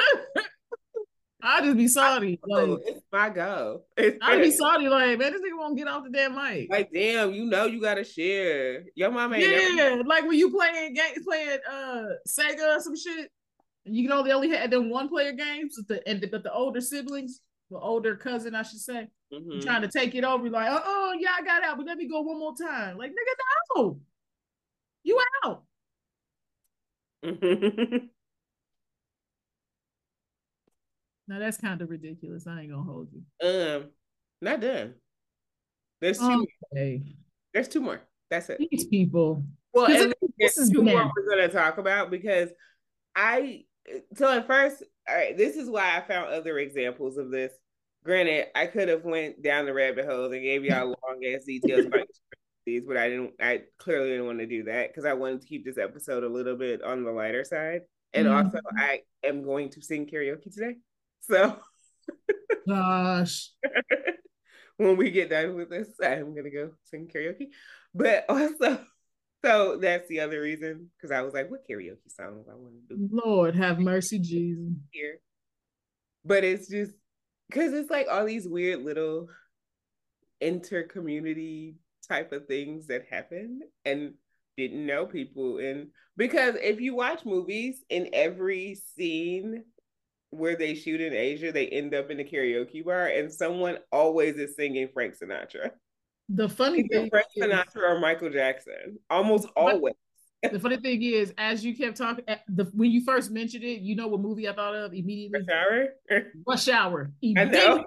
I 1.43 1.62
just 1.62 1.77
be 1.77 1.88
salty. 1.88 2.39
Like, 2.45 2.80
it's 2.86 3.01
my 3.12 3.30
go. 3.30 3.84
I 3.97 4.38
be 4.38 4.51
salty. 4.51 4.88
Like, 4.88 5.17
man, 5.19 5.34
this 5.34 5.41
nigga 5.41 5.58
won't 5.58 5.77
get 5.77 5.88
off 5.88 6.04
the 6.04 6.10
damn 6.10 6.36
mic. 6.36 6.69
Like, 6.69 6.91
damn, 6.93 7.34
you 7.34 7.45
know 7.45 7.65
you 7.65 7.82
gotta 7.82 8.04
share. 8.04 8.84
Your 8.95 9.12
mama 9.12 9.38
Yeah, 9.38 9.75
never... 9.75 10.04
like 10.04 10.23
when 10.23 10.38
you 10.38 10.51
playing 10.51 10.93
games, 10.93 11.25
playing 11.25 11.60
uh 11.69 12.04
Sega 12.27 12.77
or 12.77 12.80
some 12.80 12.95
shit. 12.95 13.32
You 13.84 14.08
know 14.08 14.23
they 14.23 14.32
only 14.32 14.49
had 14.49 14.69
them 14.69 14.89
one 14.89 15.10
player 15.10 15.32
games, 15.32 15.75
but 15.77 15.88
the 15.88 16.08
and 16.08 16.21
the, 16.21 16.27
but 16.27 16.43
the 16.43 16.54
older 16.54 16.82
siblings, 16.82 17.41
the 17.71 17.80
older 17.80 18.15
cousin, 18.15 18.54
I 18.54 18.62
should 18.62 18.80
say, 18.80 19.08
mm-hmm. 19.34 19.60
trying 19.62 19.82
to 19.82 19.88
take 19.88 20.13
it 20.13 20.23
over. 20.23 20.49
Like, 20.49 20.69
oh, 20.69 20.82
oh, 20.84 21.13
yeah, 21.19 21.32
I 21.38 21.43
got 21.43 21.63
out, 21.63 21.77
but 21.77 21.88
let 21.88 21.97
me 21.97 22.08
go 22.08 22.21
one 22.21 22.39
more 22.39 22.54
time. 22.56 22.97
Like, 22.97 23.12
nigga, 23.12 23.75
no, 23.75 23.99
you 25.04 25.19
out. 25.43 25.63
Now 31.32 31.39
that's 31.39 31.56
kind 31.56 31.82
of 31.82 31.89
ridiculous. 31.89 32.46
I 32.46 32.60
ain't 32.60 32.72
gonna 32.72 32.84
hold 32.84 33.08
you. 33.13 33.48
Um, 33.48 33.86
not 34.41 34.60
done. 34.60 34.96
There's 36.02 36.20
two. 36.20 36.46
Okay. 36.76 37.04
There's 37.54 37.70
two 37.70 37.80
more. 37.80 38.02
That's 38.30 38.50
it. 38.50 38.58
These 38.70 38.88
people. 38.88 39.46
Well, 39.72 39.89
and 39.89 40.13
this 40.38 40.58
is 40.58 40.72
two 40.72 40.84
more 40.84 41.10
we're 41.15 41.30
gonna 41.30 41.48
talk 41.48 41.78
about 41.78 42.12
because 42.12 42.50
I. 43.15 43.63
So 44.17 44.30
at 44.30 44.46
first, 44.46 44.84
all 45.08 45.15
right, 45.15 45.38
this 45.38 45.56
is 45.56 45.70
why 45.70 45.96
I 45.96 46.02
found 46.02 46.34
other 46.34 46.60
examples 46.60 47.15
of 47.15 47.32
this. 47.32 47.54
Granted, 48.04 48.48
I 48.54 48.65
could 48.65 48.89
have 48.89 49.06
went 49.06 49.41
down 49.41 49.65
the 49.65 49.74
rabbit 49.74 50.08
hole 50.08 50.26
and 50.26 50.44
gave 50.44 50.65
y'all 50.65 50.88
long 51.08 51.24
ass 51.34 51.46
details 51.46 51.86
about 51.86 52.08
these, 52.65 52.84
but 52.86 52.98
I 52.98 53.08
didn't. 53.08 53.32
I 53.39 53.62
clearly 53.78 54.10
didn't 54.10 54.26
want 54.26 54.39
to 54.39 54.48
do 54.48 54.65
that 54.65 54.89
because 54.89 55.06
I 55.06 55.13
wanted 55.13 55.39
to 55.39 55.48
keep 55.48 55.63
this 55.63 55.78
episode 55.78 56.26
a 56.26 56.30
little 56.30 56.58
bit 56.58 56.84
on 56.84 57.06
the 57.06 57.12
lighter 57.12 57.46
side. 57.46 57.84
And 58.13 58.28
mm-hmm. 58.28 58.48
also, 58.48 58.60
I 58.78 59.04
am 59.24 59.44
going 59.44 59.70
to 59.70 59.82
sing 59.82 60.06
karaoke 60.06 60.54
today. 60.54 60.76
So, 61.22 61.58
gosh, 62.68 63.52
when 64.78 64.98
we 64.98 65.12
get 65.12 65.30
done 65.30 65.56
with 65.56 65.70
this, 65.70 65.90
I'm 66.04 66.36
gonna 66.36 66.50
go 66.50 66.72
sing 66.86 67.10
karaoke. 67.14 67.48
But 67.94 68.26
also, 68.28 68.80
so 69.46 69.78
that's 69.78 70.08
the 70.08 70.22
other 70.22 70.42
reason 70.42 70.90
because 70.98 71.12
I 71.12 71.22
was 71.22 71.34
like, 71.34 71.50
what 71.50 71.68
karaoke 71.70 72.10
songs 72.10 72.48
I 72.50 72.56
want 72.56 72.74
to 72.90 72.96
do? 72.96 73.10
Lord 73.12 73.56
have 73.56 73.80
mercy, 73.80 74.20
Jesus. 74.20 74.74
Here, 74.92 75.20
but 76.26 76.44
it's 76.44 76.68
just 76.68 76.94
because 77.50 77.74
it's 77.74 77.92
like 77.92 78.08
all 78.10 78.26
these 78.26 78.48
weird 78.48 78.84
little 78.84 79.28
inter-community 80.40 81.76
type 82.08 82.32
of 82.32 82.48
things 82.48 82.88
that 82.88 83.06
happen 83.10 83.62
and 83.86 84.14
didn't 84.58 84.86
know 84.86 85.06
people 85.06 85.60
and 85.60 85.88
because 86.18 86.56
if 86.56 86.82
you 86.82 86.94
watch 86.94 87.26
movies 87.26 87.84
in 87.90 88.10
every 88.12 88.76
scene 88.76 89.64
where 90.32 90.56
they 90.56 90.74
shoot 90.74 91.02
in 91.02 91.13
Asia, 91.13 91.52
they 91.52 91.67
end 91.67 91.94
up 91.94 92.10
in 92.10 92.20
a 92.20 92.24
karaoke 92.24 92.84
bar, 92.84 93.08
and 93.08 93.32
someone 93.32 93.78
always 93.91 94.36
is 94.38 94.56
singing 94.56 94.89
Frank 94.94 95.15
Sinatra. 95.22 95.72
The 96.30 96.48
funny 96.50 96.88
thing, 96.88 97.10
Frank 97.10 97.28
is, 97.36 97.44
Sinatra 97.44 97.89
or 97.89 98.00
Michael 98.00 98.30
Jackson, 98.30 98.98
almost 99.10 99.48
always. 99.56 99.94
The 100.52 100.60
funny 100.60 100.78
thing 100.78 101.04
is, 101.04 101.32
as 101.38 101.63
you 101.63 101.78
kept 101.78 101.98
talking, 101.98 102.24
eh, 102.28 102.38
the, 102.48 102.63
when 102.74 102.89
you 102.89 103.04
first 103.06 103.30
mentioned 103.30 103.63
it, 103.63 103.82
you 103.82 103.96
know 103.96 104.08
what 104.08 104.22
movie 104.22 104.50
I 104.50 104.54
thought 104.54 104.74
of 104.74 104.91
immediately? 104.91 105.39
Rush 105.39 105.56
Hour. 105.56 106.24
Rush 106.48 106.67
Hour. 106.67 107.12
I 107.38 107.44
know. 107.44 107.86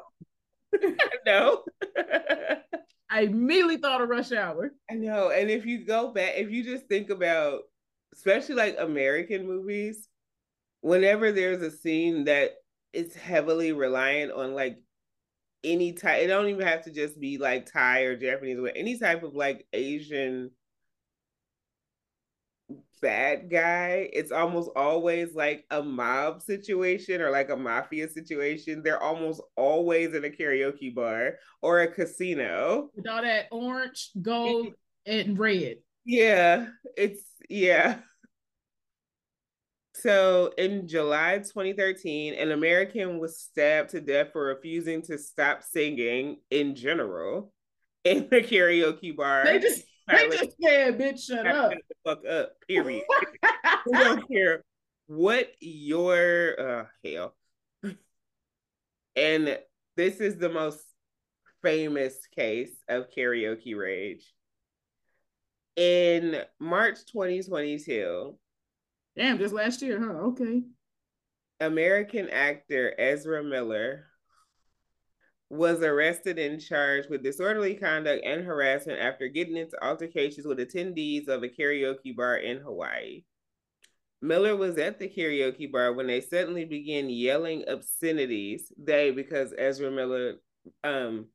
I 0.73 1.17
know. 1.27 1.65
I 3.11 3.23
immediately 3.23 3.79
thought 3.79 4.03
of 4.03 4.09
Rush 4.09 4.31
Hour. 4.31 4.73
I 4.89 4.95
know, 4.95 5.31
and 5.31 5.51
if 5.51 5.67
you 5.67 5.85
go 5.85 6.13
back, 6.13 6.35
if 6.37 6.53
you 6.53 6.63
just 6.63 6.87
think 6.87 7.11
about, 7.11 7.63
especially 8.13 8.55
like 8.55 8.77
American 8.79 9.49
movies, 9.49 10.09
whenever 10.85 11.33
there's 11.33 11.63
a 11.63 11.71
scene 11.71 12.25
that 12.25 12.51
is 12.93 13.15
heavily 13.15 13.73
reliant 13.73 14.31
on 14.31 14.53
like 14.53 14.77
any 15.65 15.95
type 15.95 16.21
it 16.21 16.27
don't 16.27 16.49
even 16.49 16.67
have 16.67 16.85
to 16.85 16.91
just 16.91 17.19
be 17.19 17.39
like 17.39 17.73
Thai 17.73 18.01
or 18.01 18.15
Japanese 18.15 18.59
or 18.59 18.69
any 18.69 18.99
type 18.99 19.23
of 19.23 19.35
like 19.35 19.67
Asian 19.73 20.51
bad 23.01 23.51
guy, 23.51 24.11
it's 24.13 24.31
almost 24.31 24.71
always 24.77 25.35
like 25.35 25.65
a 25.71 25.83
mob 25.83 26.43
situation 26.43 27.23
or 27.23 27.31
like 27.31 27.49
a 27.49 27.57
mafia 27.57 28.07
situation. 28.09 28.83
They're 28.83 29.03
almost 29.03 29.41
always 29.57 30.15
in 30.15 30.25
a 30.25 30.29
karaoke 30.29 30.95
bar 30.95 31.37
or 31.63 31.81
a 31.81 31.89
casino. 31.89 32.91
With 32.95 33.09
all 33.09 33.23
that 33.23 33.47
orange, 33.51 34.11
gold, 34.21 34.75
and 35.07 35.39
red. 35.39 35.79
Yeah, 36.05 36.69
it's 36.97 37.23
yeah. 37.49 38.01
So 40.05 40.53
in 40.59 40.87
July 40.87 41.39
2013, 41.39 42.35
an 42.35 42.53
American 42.53 43.19
was 43.19 43.41
stabbed 43.41 43.89
to 43.93 44.03
death 44.03 44.33
for 44.35 44.45
refusing 44.45 45.01
to 45.05 45.17
stop 45.17 45.63
singing 45.63 46.41
in 46.51 46.77
general 46.77 47.55
in 48.05 48.29
the 48.31 48.43
karaoke 48.43 49.17
bar. 49.17 49.45
They 49.47 49.61
just 49.61 49.87
they 50.07 50.29
just 50.29 50.57
said, 50.63 50.99
bitch, 50.99 51.21
shut 51.21 51.47
up. 51.47 51.73
fuck 52.05 52.21
up, 52.27 52.53
period. 52.69 53.03
we 53.87 53.93
don't 53.93 54.29
care 54.31 54.63
what 55.07 55.49
your 55.61 56.61
uh 56.61 56.85
hell. 57.03 57.35
and 59.17 59.59
this 59.97 60.21
is 60.21 60.37
the 60.37 60.51
most 60.51 60.81
famous 61.63 62.15
case 62.37 62.77
of 62.91 63.07
karaoke 63.09 63.75
rage. 63.75 64.31
In 65.77 66.43
March 66.61 66.99
2022, 67.11 68.37
Damn, 69.17 69.39
just 69.39 69.55
last 69.55 69.83
year, 69.83 70.01
huh? 70.01 70.27
Okay. 70.29 70.63
American 71.61 72.29
actor 72.31 72.95
Ezra 72.99 73.43
Miller 73.43 74.07
was 75.51 75.83
arrested 75.83 76.39
and 76.39 76.61
charged 76.61 77.09
with 77.09 77.23
disorderly 77.23 77.75
conduct 77.75 78.25
and 78.25 78.45
harassment 78.45 78.99
after 78.99 79.29
getting 79.29 79.57
into 79.57 79.83
altercations 79.85 80.47
with 80.47 80.59
attendees 80.59 81.29
of 81.29 81.43
a 81.43 81.49
karaoke 81.49 82.15
bar 82.17 82.37
in 82.37 82.59
Hawaii. 82.59 83.23
Miller 84.21 84.57
was 84.57 84.79
at 84.79 84.99
the 84.99 85.09
karaoke 85.09 85.71
bar 85.71 85.93
when 85.93 86.07
they 86.07 86.21
suddenly 86.21 86.65
began 86.65 87.09
yelling 87.09 87.65
obscenities. 87.69 88.73
They, 88.79 89.11
because 89.11 89.53
Ezra 89.57 89.91
Miller 89.91 90.37
um, 90.83 91.27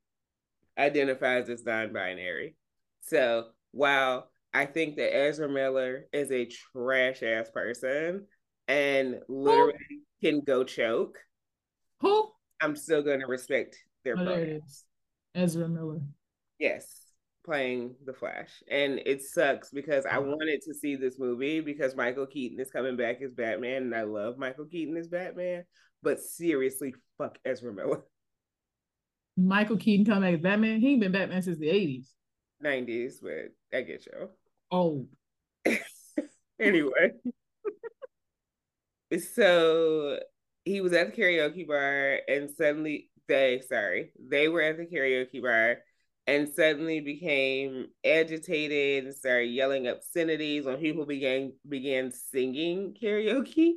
identifies 0.78 1.50
as 1.50 1.63
non-binary. 1.63 2.56
So 3.02 3.50
while 3.72 4.32
I 4.54 4.66
think 4.66 4.96
that 4.98 5.16
Ezra 5.16 5.48
Miller 5.48 6.06
is 6.12 6.32
a 6.32 6.46
trash 6.46 7.22
ass 7.22 7.50
person 7.50 8.26
and 8.68 9.20
literally 9.28 9.74
Who? 10.22 10.30
can 10.30 10.42
go 10.42 10.64
choke. 10.64 11.18
Who? 12.02 12.32
I'm 12.62 12.76
still 12.76 13.02
gonna 13.02 13.28
respect 13.28 13.78
their 14.04 14.18
oh, 14.18 14.26
there 14.26 14.44
it 14.44 14.62
is. 14.66 14.86
Ezra 15.36 15.68
Miller. 15.68 16.00
Yes, 16.58 17.00
playing 17.46 17.96
the 18.06 18.14
Flash. 18.14 18.64
And 18.70 19.02
it 19.06 19.22
sucks 19.22 19.70
because 19.70 20.06
I 20.06 20.18
oh. 20.18 20.22
wanted 20.22 20.62
to 20.64 20.74
see 20.74 20.96
this 20.96 21.18
movie 21.20 21.62
because 21.62 21.96
Michael 21.96 22.26
Keaton 22.26 22.60
is 22.60 22.72
coming 22.72 22.98
back 22.98 23.22
as 23.22 23.34
Batman 23.34 23.84
and 23.84 23.96
I 23.96 24.04
love 24.04 24.38
Michael 24.38 24.66
Keaton 24.66 24.98
as 24.98 25.08
Batman. 25.08 25.64
But 26.02 26.20
seriously, 26.20 26.94
fuck 27.18 27.38
Ezra 27.46 27.74
Miller. 27.74 28.04
Michael 29.38 29.78
Keaton 29.78 30.06
coming 30.06 30.24
back 30.24 30.34
as 30.36 30.42
Batman? 30.42 30.80
He 30.82 30.92
ain't 30.92 31.02
been 31.02 31.12
Batman 31.12 31.42
since 31.42 31.60
the 31.60 31.68
80s. 31.68 32.08
90s, 32.64 33.14
but 33.22 33.78
I 33.78 33.82
get 33.82 34.06
you. 34.06 34.30
Oh. 34.71 35.08
anyway. 36.60 37.12
so 39.34 40.19
he 40.65 40.82
was 40.82 40.93
at 40.93 41.15
the 41.15 41.21
karaoke 41.21 41.67
bar 41.67 42.19
and 42.27 42.49
suddenly 42.51 43.10
they 43.27 43.62
sorry, 43.67 44.12
they 44.19 44.47
were 44.47 44.62
at 44.62 44.77
the 44.77 44.86
karaoke 44.86 45.41
bar 45.41 45.77
and 46.27 46.47
suddenly 46.47 46.99
became 46.99 47.88
agitated 48.05 49.05
and 49.05 49.15
started 49.15 49.47
yelling 49.47 49.88
obscenities 49.88 50.65
when 50.65 50.77
people 50.77 51.05
began 51.05 51.53
began 51.67 52.12
singing 52.12 52.95
karaoke. 53.01 53.73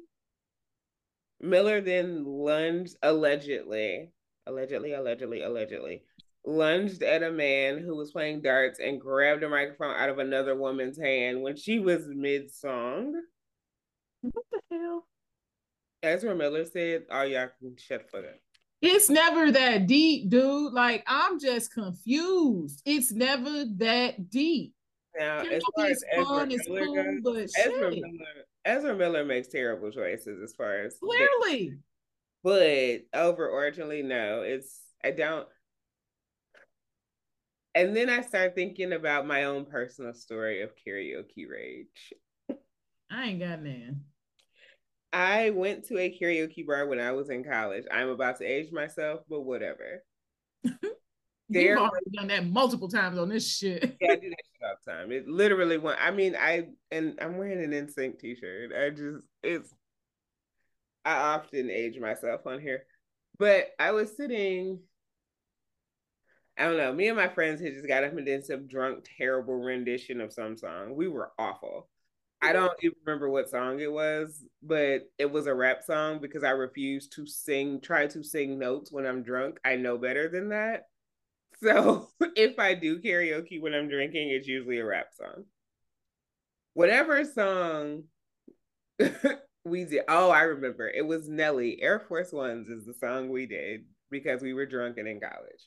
Miller 1.41 1.81
then 1.81 2.25
lunged 2.25 2.97
allegedly, 3.03 4.13
allegedly, 4.47 4.93
allegedly, 4.93 5.43
allegedly, 5.43 6.03
lunged 6.45 7.03
at 7.03 7.23
a 7.23 7.31
man 7.31 7.79
who 7.79 7.97
was 7.97 8.13
playing 8.13 8.43
darts 8.43 8.79
and 8.81 9.01
grabbed 9.01 9.43
a 9.43 9.49
microphone 9.49 9.95
out 9.95 10.09
of 10.09 10.19
another 10.19 10.57
woman's 10.57 10.99
hand 10.99 11.43
when 11.43 11.57
she 11.57 11.79
was 11.79 12.07
mid 12.09 12.53
song. 12.53 13.15
What 14.23 14.45
the 14.53 14.61
hell? 14.71 15.07
Ezra 16.03 16.35
Miller 16.35 16.65
said, 16.65 17.05
"Oh, 17.11 17.23
y'all 17.23 17.49
can 17.61 17.77
shut 17.77 18.03
the 18.11 18.19
fuck 18.19 18.29
up." 18.29 18.37
It's 18.81 19.09
never 19.09 19.53
that 19.53 19.87
deep, 19.87 20.29
dude. 20.29 20.73
Like 20.73 21.05
I'm 21.07 21.39
just 21.39 21.73
confused. 21.73 22.83
It's 22.85 23.13
never 23.13 23.65
that 23.77 24.29
deep. 24.31 24.75
Now, 25.17 25.41
as 25.41 25.63
far 25.77 25.87
as 25.87 26.03
Ezra 26.11 26.47
Miller 26.47 27.21
cool, 27.23 27.35
goes, 27.35 27.53
Ezra 27.57 27.91
Miller, 27.91 28.47
Ezra 28.65 28.97
Miller 28.97 29.25
makes 29.25 29.49
terrible 29.49 29.91
choices 29.91 30.41
as 30.43 30.55
far 30.55 30.81
as 30.81 30.99
clearly. 30.99 31.77
But 32.43 33.11
overarchingly, 33.15 34.05
no. 34.05 34.43
It's 34.43 34.81
I 35.05 35.13
don't. 35.13 35.47
And 37.75 37.97
then 37.97 38.11
I 38.11 38.21
start 38.21 38.55
thinking 38.55 38.93
about 38.93 39.27
my 39.27 39.45
own 39.45 39.65
personal 39.65 40.13
story 40.13 40.63
of 40.63 40.73
karaoke 40.77 41.49
rage. 41.49 42.13
I 43.11 43.25
ain't 43.25 43.41
got 43.41 43.63
none. 43.63 44.03
I 45.13 45.51
went 45.51 45.87
to 45.89 45.99
a 45.99 46.17
karaoke 46.19 46.67
bar 46.67 46.87
when 46.87 46.99
I 46.99 47.13
was 47.13 47.29
in 47.29 47.45
college. 47.45 47.85
I'm 47.91 48.09
about 48.09 48.39
to 48.39 48.45
age 48.45 48.73
myself, 48.73 49.21
but 49.29 49.43
whatever. 49.43 50.03
You've 51.49 51.79
already 51.79 52.11
done 52.15 52.29
that 52.29 52.47
multiple 52.47 52.89
times 52.89 53.19
on 53.19 53.29
this 53.29 53.47
shit. 53.47 53.97
yeah, 54.01 54.13
I 54.13 54.17
do 54.17 54.31
that 54.31 54.37
shit 54.39 54.63
all 54.65 54.75
the 54.85 54.93
time. 54.93 55.13
It 55.13 55.29
literally 55.29 55.77
went. 55.77 55.99
I 56.01 56.11
mean, 56.11 56.35
I 56.35 56.69
and 56.91 57.19
I'm 57.21 57.37
wearing 57.37 57.63
an 57.63 57.87
NSYNC 57.87 58.19
t-shirt. 58.19 58.73
I 58.73 58.91
just 58.91 59.27
it's. 59.43 59.73
I 61.05 61.35
often 61.35 61.69
age 61.69 61.99
myself 61.99 62.47
on 62.47 62.61
here, 62.61 62.85
but 63.39 63.69
I 63.79 63.91
was 63.91 64.17
sitting. 64.17 64.81
I 66.63 66.67
don't 66.67 66.77
know. 66.77 66.93
Me 66.93 67.09
and 67.09 67.17
my 67.17 67.27
friends 67.27 67.61
had 67.61 67.73
just 67.73 67.89
got 67.89 68.05
up 68.05 68.17
and 68.17 68.25
did 68.25 68.47
some 68.47 68.69
drunk, 68.69 69.05
terrible 69.19 69.57
rendition 69.57 70.21
of 70.21 70.33
some 70.33 70.57
song. 70.57 70.95
We 70.95 71.09
were 71.09 71.33
awful. 71.37 71.89
I 72.41 72.53
don't 72.53 72.73
even 72.83 72.95
remember 73.05 73.29
what 73.29 73.51
song 73.51 73.81
it 73.81 73.91
was, 73.91 74.45
but 74.63 75.11
it 75.19 75.29
was 75.29 75.49
a 75.49 75.55
rap 75.55 75.83
song 75.83 76.21
because 76.21 76.45
I 76.45 76.51
refuse 76.51 77.09
to 77.09 77.27
sing, 77.27 77.81
try 77.81 78.07
to 78.07 78.23
sing 78.23 78.61
notes 78.61 78.93
when 78.93 79.07
I'm 79.07 79.25
drunk. 79.25 79.59
I 79.65 79.75
know 79.75 79.99
better 79.99 80.29
than 80.29 80.51
that. 80.51 80.85
So 81.61 82.11
if 82.37 82.61
I 82.61 82.75
do 82.75 83.01
karaoke 83.01 83.61
when 83.61 83.75
I'm 83.75 83.89
drinking, 83.89 84.31
it's 84.31 84.47
usually 84.47 84.79
a 84.79 84.85
rap 84.85 85.09
song. 85.19 85.47
Whatever 86.75 87.25
song 87.25 88.05
we 89.65 89.85
did. 89.85 90.05
Oh, 90.07 90.31
I 90.31 90.43
remember. 90.43 90.89
It 90.89 91.05
was 91.09 91.29
Nelly. 91.29 91.83
Air 91.83 91.99
Force 91.99 92.33
Ones 92.33 92.69
is 92.69 92.87
the 92.87 92.95
song 92.95 93.31
we 93.31 93.47
did 93.47 93.85
because 94.13 94.43
we 94.43 94.55
were 94.55 94.67
drunk 94.67 94.99
and 94.99 95.09
in 95.09 95.19
college. 95.19 95.67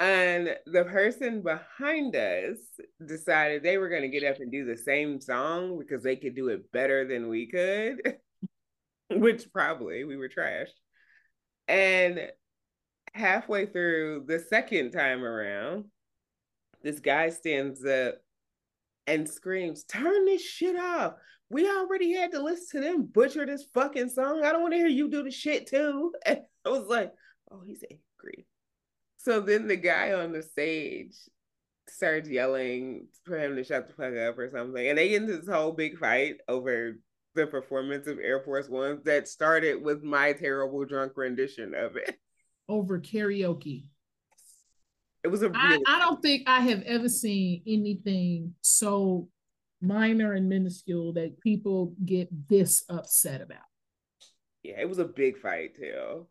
And 0.00 0.56
the 0.66 0.84
person 0.84 1.42
behind 1.42 2.16
us 2.16 2.58
decided 3.06 3.62
they 3.62 3.78
were 3.78 3.88
going 3.88 4.02
to 4.02 4.08
get 4.08 4.24
up 4.24 4.40
and 4.40 4.50
do 4.50 4.64
the 4.64 4.76
same 4.76 5.20
song 5.20 5.78
because 5.78 6.02
they 6.02 6.16
could 6.16 6.34
do 6.34 6.48
it 6.48 6.70
better 6.72 7.06
than 7.06 7.28
we 7.28 7.46
could, 7.46 8.16
which 9.10 9.52
probably 9.52 10.04
we 10.04 10.16
were 10.16 10.28
trashed. 10.28 10.74
And 11.68 12.28
halfway 13.12 13.66
through 13.66 14.24
the 14.26 14.40
second 14.40 14.90
time 14.90 15.22
around, 15.22 15.84
this 16.82 16.98
guy 16.98 17.30
stands 17.30 17.84
up 17.84 18.16
and 19.06 19.28
screams, 19.28 19.84
Turn 19.84 20.24
this 20.24 20.42
shit 20.42 20.76
off. 20.76 21.14
We 21.50 21.68
already 21.68 22.14
had 22.14 22.32
to 22.32 22.42
listen 22.42 22.82
to 22.82 22.88
them 22.88 23.06
butcher 23.06 23.46
this 23.46 23.66
fucking 23.72 24.08
song. 24.08 24.42
I 24.44 24.50
don't 24.50 24.62
want 24.62 24.74
to 24.74 24.78
hear 24.78 24.88
you 24.88 25.08
do 25.08 25.22
the 25.22 25.30
shit 25.30 25.68
too. 25.68 26.12
And 26.26 26.40
I 26.64 26.68
was 26.70 26.88
like, 26.88 27.12
Oh, 27.50 27.62
he's 27.64 27.84
angry. 27.90 28.46
So 29.24 29.40
then 29.40 29.66
the 29.66 29.76
guy 29.76 30.12
on 30.12 30.32
the 30.32 30.42
stage 30.42 31.14
starts 31.88 32.28
yelling 32.28 33.08
for 33.24 33.38
him 33.38 33.56
to 33.56 33.64
shut 33.64 33.88
the 33.88 33.94
fuck 33.94 34.14
up 34.16 34.38
or 34.38 34.50
something. 34.50 34.86
And 34.86 34.98
they 34.98 35.08
get 35.08 35.22
into 35.22 35.38
this 35.38 35.48
whole 35.48 35.72
big 35.72 35.96
fight 35.98 36.36
over 36.46 36.98
the 37.34 37.46
performance 37.46 38.06
of 38.06 38.18
Air 38.18 38.40
Force 38.40 38.68
One 38.68 39.00
that 39.06 39.26
started 39.26 39.82
with 39.82 40.02
my 40.02 40.34
terrible 40.34 40.84
drunk 40.84 41.12
rendition 41.16 41.74
of 41.74 41.96
it. 41.96 42.16
Over 42.68 43.00
karaoke. 43.00 43.86
It 45.22 45.28
was 45.28 45.42
a 45.42 45.48
really- 45.48 45.82
I, 45.86 45.96
I 45.96 45.98
don't 46.00 46.20
think 46.20 46.42
I 46.46 46.60
have 46.60 46.82
ever 46.82 47.08
seen 47.08 47.62
anything 47.66 48.54
so 48.60 49.28
minor 49.80 50.34
and 50.34 50.50
minuscule 50.50 51.14
that 51.14 51.40
people 51.40 51.94
get 52.04 52.28
this 52.48 52.84
upset 52.90 53.40
about. 53.40 53.64
Yeah, 54.62 54.80
it 54.80 54.88
was 54.88 54.98
a 54.98 55.04
big 55.06 55.38
fight 55.38 55.76
too. 55.76 56.26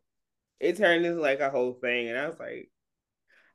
It 0.59 0.77
turned 0.77 1.07
into 1.07 1.19
like 1.19 1.39
a 1.39 1.49
whole 1.49 1.73
thing, 1.73 2.09
and 2.09 2.17
I 2.17 2.27
was 2.27 2.39
like, 2.39 2.69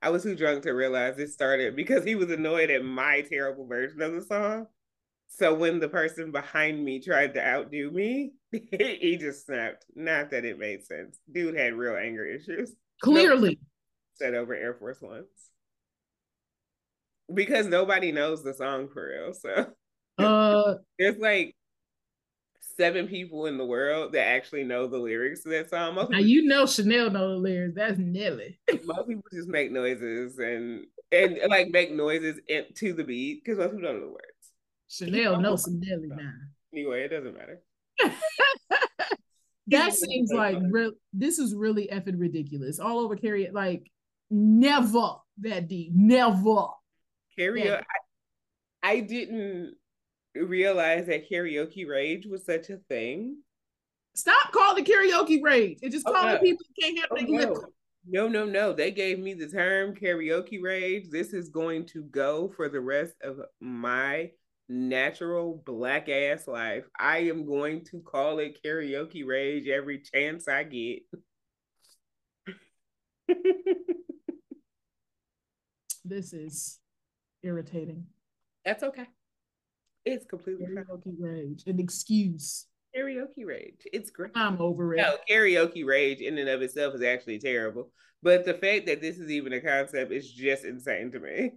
I 0.01 0.11
was 0.11 0.23
too 0.23 0.37
drunk 0.37 0.63
to 0.63 0.73
realize 0.73 1.19
it 1.19 1.31
started 1.31 1.75
because 1.75 2.05
he 2.05 2.15
was 2.15 2.31
annoyed 2.31 2.71
at 2.71 2.85
my 2.85 3.23
terrible 3.23 3.67
version 3.67 4.01
of 4.01 4.13
the 4.13 4.23
song. 4.23 4.67
So 5.29 5.55
when 5.55 5.81
the 5.81 5.89
person 5.89 6.31
behind 6.33 6.85
me 6.85 7.01
tried 7.01 7.35
to 7.35 7.47
outdo 7.47 7.91
me, 7.91 8.33
he 8.53 9.17
just 9.21 9.47
snapped. 9.47 9.85
Not 9.95 10.31
that 10.31 10.45
it 10.45 10.59
made 10.59 10.87
sense. 10.87 11.19
Dude 11.31 11.57
had 11.57 11.75
real 11.75 11.97
anger 11.97 12.25
issues. 12.25 12.75
Clearly. 13.03 13.59
Said 14.15 14.35
over 14.35 14.55
Air 14.55 14.75
Force 14.75 15.01
Ones. 15.01 15.27
Because 17.33 17.67
nobody 17.67 18.11
knows 18.11 18.43
the 18.43 18.55
song 18.55 18.89
for 18.89 19.09
real. 19.09 19.35
So 19.35 19.67
uh 20.19 20.75
there's 20.99 21.19
like 21.19 21.55
seven 22.79 23.09
people 23.09 23.47
in 23.47 23.59
the 23.59 23.67
world 23.67 24.13
that 24.13 24.27
actually 24.27 24.65
know 24.65 24.87
the 24.87 24.97
lyrics 24.97 25.43
to 25.43 25.49
that 25.51 25.69
song. 25.69 25.97
Most 25.97 26.11
now 26.11 26.19
you 26.19 26.45
know 26.45 26.65
Chanel 26.65 27.11
know 27.11 27.31
the 27.31 27.37
lyrics. 27.37 27.75
That's 27.77 27.99
Nelly. 27.99 28.59
most 28.85 29.09
people 29.09 29.25
just 29.33 29.49
make 29.49 29.71
noises 29.71 30.39
and 30.39 30.87
and 31.11 31.39
like 31.49 31.69
make 31.69 31.93
noises 31.93 32.39
in, 32.49 32.65
to 32.77 32.93
the 32.93 33.05
beat 33.05 33.45
because 33.45 33.59
most 33.59 33.73
people 33.73 33.83
don't 33.83 34.01
know 34.01 34.07
the 34.07 34.13
words. 34.13 34.23
Chanel 34.89 35.41
knows 35.41 35.65
some 35.65 35.81
Nelly 35.81 36.09
now. 36.09 36.33
Anyway, 36.73 37.03
it 37.03 37.09
doesn't 37.09 37.37
matter. 37.37 37.61
that 39.67 39.93
seems 39.93 40.33
like 40.33 40.57
real. 40.71 40.93
This 41.13 41.39
is 41.39 41.55
really 41.55 41.89
effing 41.93 42.19
ridiculous. 42.19 42.79
All 42.79 43.01
over 43.01 43.17
Carrie, 43.17 43.51
like 43.53 43.91
never 44.31 45.17
that 45.41 45.69
deep. 45.69 45.93
Never. 45.95 46.69
Carrie, 47.37 47.71
I, 47.71 47.83
I 48.83 49.01
didn't 49.01 49.75
realize 50.35 51.07
that 51.07 51.31
karaoke 51.31 51.89
rage 51.89 52.27
was 52.27 52.45
such 52.45 52.71
a 52.71 52.79
thing. 52.89 53.39
Stop 54.15 54.53
calling 54.53 54.83
the 54.83 54.91
karaoke 54.91 55.43
rage. 55.43 55.79
It 55.83 55.91
just 55.91 56.07
oh, 56.07 56.13
calling 56.13 56.35
no. 56.35 56.41
people 56.41 56.67
who 56.67 56.83
can't 56.83 56.99
have 56.99 57.09
oh, 57.13 57.17
no. 57.25 57.65
no, 58.07 58.29
no, 58.29 58.45
no. 58.45 58.73
They 58.73 58.91
gave 58.91 59.19
me 59.19 59.35
the 59.35 59.49
term 59.49 59.95
karaoke 59.95 60.61
rage. 60.63 61.09
This 61.11 61.33
is 61.33 61.49
going 61.49 61.87
to 61.87 62.03
go 62.03 62.49
for 62.49 62.69
the 62.69 62.81
rest 62.81 63.15
of 63.23 63.41
my 63.61 64.31
natural 64.69 65.63
black 65.65 66.09
ass 66.09 66.47
life. 66.47 66.85
I 66.99 67.19
am 67.19 67.47
going 67.47 67.85
to 67.87 68.01
call 68.01 68.39
it 68.39 68.59
karaoke 68.65 69.27
rage 69.27 69.69
every 69.69 70.01
chance 70.01 70.49
I 70.49 70.65
get. 70.65 71.03
this 76.05 76.33
is 76.33 76.79
irritating. 77.43 78.07
That's 78.65 78.83
okay. 78.83 79.07
It's 80.13 80.25
completely 80.25 80.67
karaoke 80.67 81.15
rage, 81.19 81.65
an 81.67 81.79
excuse. 81.79 82.67
karaoke 82.97 83.45
rage. 83.45 83.87
It's 83.93 84.11
great. 84.11 84.33
I'm 84.35 84.61
over 84.61 84.95
it. 84.95 84.99
No, 84.99 85.17
karaoke 85.29 85.85
rage 85.87 86.21
in 86.21 86.39
and 86.39 86.49
of 86.49 86.63
itself 86.63 86.95
is 86.95 87.03
actually 87.03 87.39
terrible. 87.39 87.91
But 88.23 88.45
the 88.45 88.55
fact 88.55 88.87
that 88.87 89.01
this 89.01 89.19
is 89.19 89.31
even 89.31 89.53
a 89.53 89.61
concept 89.61 90.11
is 90.13 90.31
just 90.31 90.65
insane 90.65 91.13
to 91.13 91.21
me. 91.21 91.53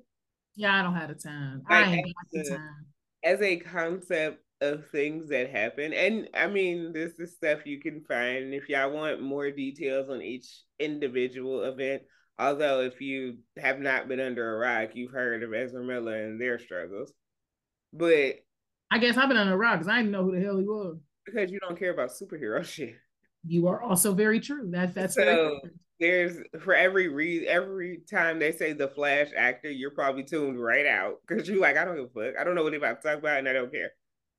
Yeah, 0.56 0.80
I 0.80 0.84
don't 0.84 0.96
have 0.96 1.10
the 1.10 1.16
time. 1.16 1.64
Like, 1.70 1.86
I 1.86 1.92
ain't 1.94 2.06
got 2.06 2.44
the 2.44 2.50
time. 2.50 2.86
As 3.24 3.42
a 3.42 3.58
concept 3.58 4.44
of 4.60 4.88
things 4.92 5.30
that 5.30 5.50
happen, 5.50 5.94
and 5.94 6.28
I 6.34 6.48
mean, 6.48 6.92
this 6.94 7.14
is 7.20 7.34
stuff 7.34 7.66
you 7.66 7.80
can 7.80 8.04
find 8.04 8.54
if 8.54 8.68
y'all 8.68 8.92
want 8.92 9.22
more 9.22 9.50
details 9.50 10.10
on 10.10 10.22
each 10.22 10.62
individual 10.78 11.64
event. 11.64 12.04
Although, 12.38 12.82
if 12.82 13.00
you 13.00 13.38
have 13.58 13.80
not 13.80 14.08
been 14.08 14.20
under 14.20 14.56
a 14.56 14.60
rock, 14.60 14.92
you've 14.94 15.12
heard 15.12 15.44
of 15.44 15.54
Ezra 15.54 15.84
Miller 15.84 16.26
and 16.26 16.40
their 16.40 16.60
struggles. 16.60 17.14
But 17.94 18.36
I 18.90 18.98
guess 19.00 19.18
I've 19.18 19.28
been 19.28 19.38
on 19.38 19.48
a 19.48 19.58
rock 19.58 19.80
because 19.80 19.88
I 19.88 19.98
didn't 19.98 20.12
know 20.12 20.24
who 20.24 20.36
the 20.36 20.42
hell 20.42 20.58
he 20.58 20.66
was. 20.66 20.98
Because 21.26 21.52
you 21.52 21.60
don't 21.60 21.78
care 21.78 21.94
about 21.94 22.10
superhero 22.10 22.64
shit. 22.66 22.96
You 23.46 23.68
are 23.68 23.82
also 23.82 24.14
very 24.14 24.40
true. 24.40 24.70
That 24.72 24.94
that's 24.94 25.16
so 25.16 25.60
there's 26.00 26.38
for 26.60 26.74
every 26.74 27.08
reason 27.08 27.48
every 27.48 28.02
time 28.10 28.40
they 28.40 28.52
say 28.52 28.74
the 28.74 28.88
Flash 28.88 29.30
actor, 29.36 29.72
you're 29.72 29.92
probably 29.92 30.24
tuned 30.24 30.62
right 30.62 30.86
out 30.86 31.22
because 31.26 31.48
you're 31.48 31.60
like, 31.60 31.78
I 31.78 31.86
don't 31.86 31.96
give 31.96 32.06
a 32.06 32.32
fuck. 32.32 32.40
I 32.40 32.44
don't 32.44 32.56
know 32.56 32.64
what 32.64 32.72
they're 32.72 32.80
about 32.80 33.02
to 33.02 33.08
talk 33.08 33.20
about, 33.20 33.40
and 33.40 33.48
I 33.48 33.54
don't 33.54 33.72
care. 33.72 33.92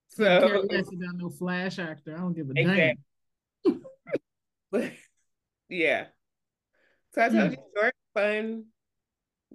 So 0.09 0.25
I 0.25 0.41
care 0.41 0.61
less 0.61 0.89
about 0.89 1.17
no 1.17 1.31
Flash 1.31 1.79
actor. 1.79 2.15
I 2.15 2.19
don't 2.19 2.35
give 2.35 2.49
a 2.49 2.53
exactly. 2.55 2.97
damn. 3.65 3.83
but 4.71 4.93
yeah. 5.69 6.07
So 7.15 7.25
I 7.25 7.29
told 7.29 7.43
mm. 7.43 7.51
you 7.53 7.57
short, 7.77 7.95
fun, 8.15 8.65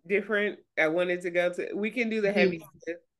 different. 0.07 0.59
I 0.79 0.87
wanted 0.87 1.21
to 1.21 1.29
go 1.29 1.53
to 1.53 1.73
we 1.75 1.91
can 1.91 2.09
do 2.09 2.21
the 2.21 2.31
heavy 2.31 2.61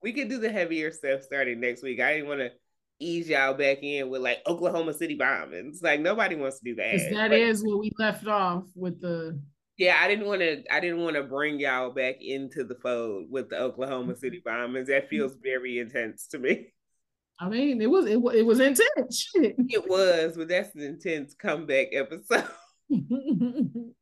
we 0.01 0.13
can 0.13 0.27
do 0.27 0.39
the 0.39 0.51
heavier 0.51 0.91
stuff 0.91 1.21
starting 1.23 1.59
next 1.59 1.83
week. 1.83 1.99
I 1.99 2.13
didn't 2.13 2.29
want 2.29 2.41
to 2.41 2.51
ease 2.99 3.29
y'all 3.29 3.53
back 3.53 3.79
in 3.81 4.09
with 4.09 4.21
like 4.21 4.41
Oklahoma 4.47 4.93
City 4.93 5.17
bombings. 5.17 5.81
Like 5.81 5.99
nobody 5.99 6.35
wants 6.35 6.59
to 6.59 6.65
do 6.65 6.75
that. 6.75 7.09
That 7.11 7.29
but, 7.29 7.39
is 7.39 7.63
where 7.63 7.77
we 7.77 7.91
left 7.97 8.27
off 8.27 8.63
with 8.75 9.01
the. 9.01 9.39
Yeah, 9.77 9.99
I 10.01 10.07
didn't 10.07 10.25
want 10.25 10.41
to. 10.41 10.63
I 10.73 10.79
didn't 10.79 11.01
want 11.01 11.15
to 11.15 11.23
bring 11.23 11.59
y'all 11.59 11.91
back 11.91 12.15
into 12.21 12.63
the 12.63 12.75
fold 12.75 13.27
with 13.29 13.49
the 13.49 13.59
Oklahoma 13.59 14.13
mm-hmm. 14.13 14.19
City 14.19 14.41
bombings. 14.45 14.87
That 14.87 15.09
feels 15.09 15.35
very 15.41 15.79
intense 15.79 16.27
to 16.27 16.39
me. 16.39 16.67
I 17.39 17.49
mean, 17.49 17.81
it 17.81 17.89
was 17.89 18.05
it, 18.05 18.17
it 18.35 18.45
was 18.45 18.59
intense. 18.59 19.29
Shit. 19.35 19.55
It 19.69 19.87
was, 19.87 20.35
but 20.35 20.47
that's 20.47 20.73
an 20.75 20.81
intense 20.81 21.35
comeback 21.35 21.89
episode. 21.91 22.47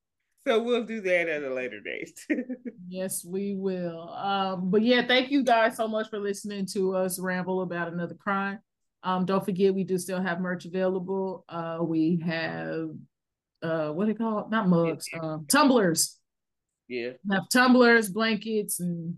So 0.48 0.62
we'll 0.62 0.84
do 0.84 1.02
that 1.02 1.28
at 1.28 1.44
a 1.44 1.52
later 1.52 1.80
date. 1.80 2.20
yes, 2.88 3.26
we 3.26 3.56
will. 3.56 4.10
Um, 4.10 4.70
but 4.70 4.84
yeah, 4.84 5.06
thank 5.08 5.32
you 5.32 5.44
guys 5.44 5.76
so 5.76 5.88
much 5.88 6.10
for 6.10 6.20
listening 6.20 6.68
to 6.68 6.96
us 6.96 7.20
ramble 7.20 7.62
about 7.62 7.92
another 7.92 8.14
crime. 8.14 8.60
Um, 9.02 9.26
don't 9.26 9.44
forget 9.44 9.74
we 9.74 9.84
do 9.84 9.98
still 9.98 10.22
have 10.22 10.40
merch 10.40 10.66
available. 10.66 11.46
Uh, 11.50 11.80
we 11.82 12.22
have 12.26 12.90
uh, 13.64 13.90
what 13.90 14.06
do 14.06 14.12
you 14.12 14.18
call 14.18 14.40
it? 14.40 14.50
Not 14.52 14.68
mugs, 14.70 15.08
um, 15.20 15.48
tumblers. 15.50 16.20
Yeah, 16.88 17.12
we 17.28 17.36
have 17.36 17.50
tumblers, 17.52 18.10
blankets, 18.10 18.80
and 18.80 19.16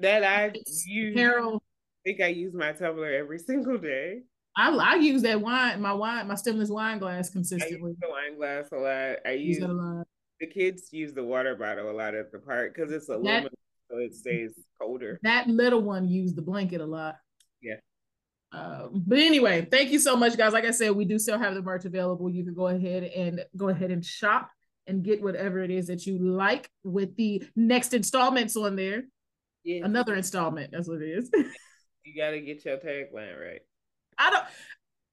that 0.00 0.24
I 0.24 0.52
use. 0.86 1.14
Carol, 1.14 1.62
I 2.04 2.10
think 2.10 2.20
I 2.20 2.28
use 2.28 2.52
my 2.52 2.72
tumbler 2.72 3.12
every 3.12 3.38
single 3.38 3.78
day. 3.78 4.22
I, 4.56 4.70
I 4.70 4.94
use 4.96 5.22
that 5.22 5.40
wine, 5.40 5.80
my 5.80 5.92
wine, 5.92 6.26
my 6.26 6.34
stemless 6.34 6.68
wine 6.68 6.98
glass 6.98 7.30
consistently. 7.30 7.76
I 7.76 7.88
use 7.90 7.96
the 8.00 8.08
wine 8.08 8.36
glass 8.36 8.68
a 8.72 8.76
lot. 8.76 9.16
I 9.24 9.32
use, 9.34 9.58
use 9.58 9.64
a 9.64 9.68
lot 9.68 10.06
the 10.40 10.46
kids 10.46 10.88
use 10.92 11.12
the 11.12 11.24
water 11.24 11.54
bottle 11.56 11.90
a 11.90 11.92
lot 11.92 12.14
at 12.14 12.32
the 12.32 12.38
park 12.38 12.74
because 12.74 12.92
it's 12.92 13.08
aluminum, 13.08 13.44
that, 13.44 13.90
so 13.90 13.98
it 13.98 14.14
stays 14.14 14.52
colder. 14.80 15.18
That 15.22 15.48
little 15.48 15.82
one 15.82 16.08
used 16.08 16.36
the 16.36 16.42
blanket 16.42 16.80
a 16.80 16.86
lot. 16.86 17.16
Yeah. 17.60 17.76
Um, 18.52 19.02
but 19.06 19.18
anyway, 19.18 19.66
thank 19.70 19.90
you 19.90 19.98
so 19.98 20.16
much, 20.16 20.36
guys. 20.36 20.52
Like 20.52 20.64
I 20.64 20.70
said, 20.70 20.92
we 20.92 21.04
do 21.04 21.18
still 21.18 21.38
have 21.38 21.54
the 21.54 21.62
merch 21.62 21.84
available. 21.84 22.30
You 22.30 22.44
can 22.44 22.54
go 22.54 22.68
ahead 22.68 23.04
and 23.04 23.44
go 23.56 23.68
ahead 23.68 23.90
and 23.90 24.04
shop 24.04 24.50
and 24.86 25.04
get 25.04 25.22
whatever 25.22 25.62
it 25.62 25.70
is 25.70 25.88
that 25.88 26.06
you 26.06 26.18
like 26.18 26.70
with 26.82 27.14
the 27.16 27.42
next 27.56 27.92
installments 27.92 28.56
on 28.56 28.76
there. 28.76 29.02
Yeah. 29.64 29.84
Another 29.84 30.14
installment. 30.14 30.70
That's 30.72 30.88
what 30.88 31.02
it 31.02 31.10
is. 31.10 31.30
you 32.04 32.16
got 32.16 32.30
to 32.30 32.40
get 32.40 32.64
your 32.64 32.78
tagline 32.78 33.38
right. 33.38 33.60
I 34.16 34.30
don't, 34.30 34.44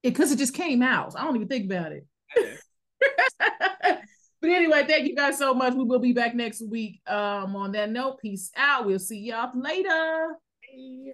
because 0.02 0.32
it, 0.32 0.36
it 0.36 0.38
just 0.38 0.54
came 0.54 0.82
out. 0.82 1.14
So 1.14 1.20
I 1.20 1.24
don't 1.26 1.36
even 1.36 1.48
think 1.48 1.66
about 1.66 1.92
it. 1.92 2.06
But 4.46 4.54
anyway, 4.54 4.86
thank 4.86 5.08
you 5.08 5.16
guys 5.16 5.40
so 5.40 5.56
much. 5.56 5.74
We 5.74 5.86
will 5.86 5.98
be 5.98 6.14
back 6.14 6.36
next 6.36 6.62
week. 6.62 7.02
Um, 7.08 7.56
on 7.56 7.72
that 7.72 7.90
note, 7.90 8.20
peace 8.20 8.52
out. 8.56 8.86
We'll 8.86 9.00
see 9.00 9.18
y'all 9.18 9.50
later. 9.56 10.38
Bye. 10.62 11.14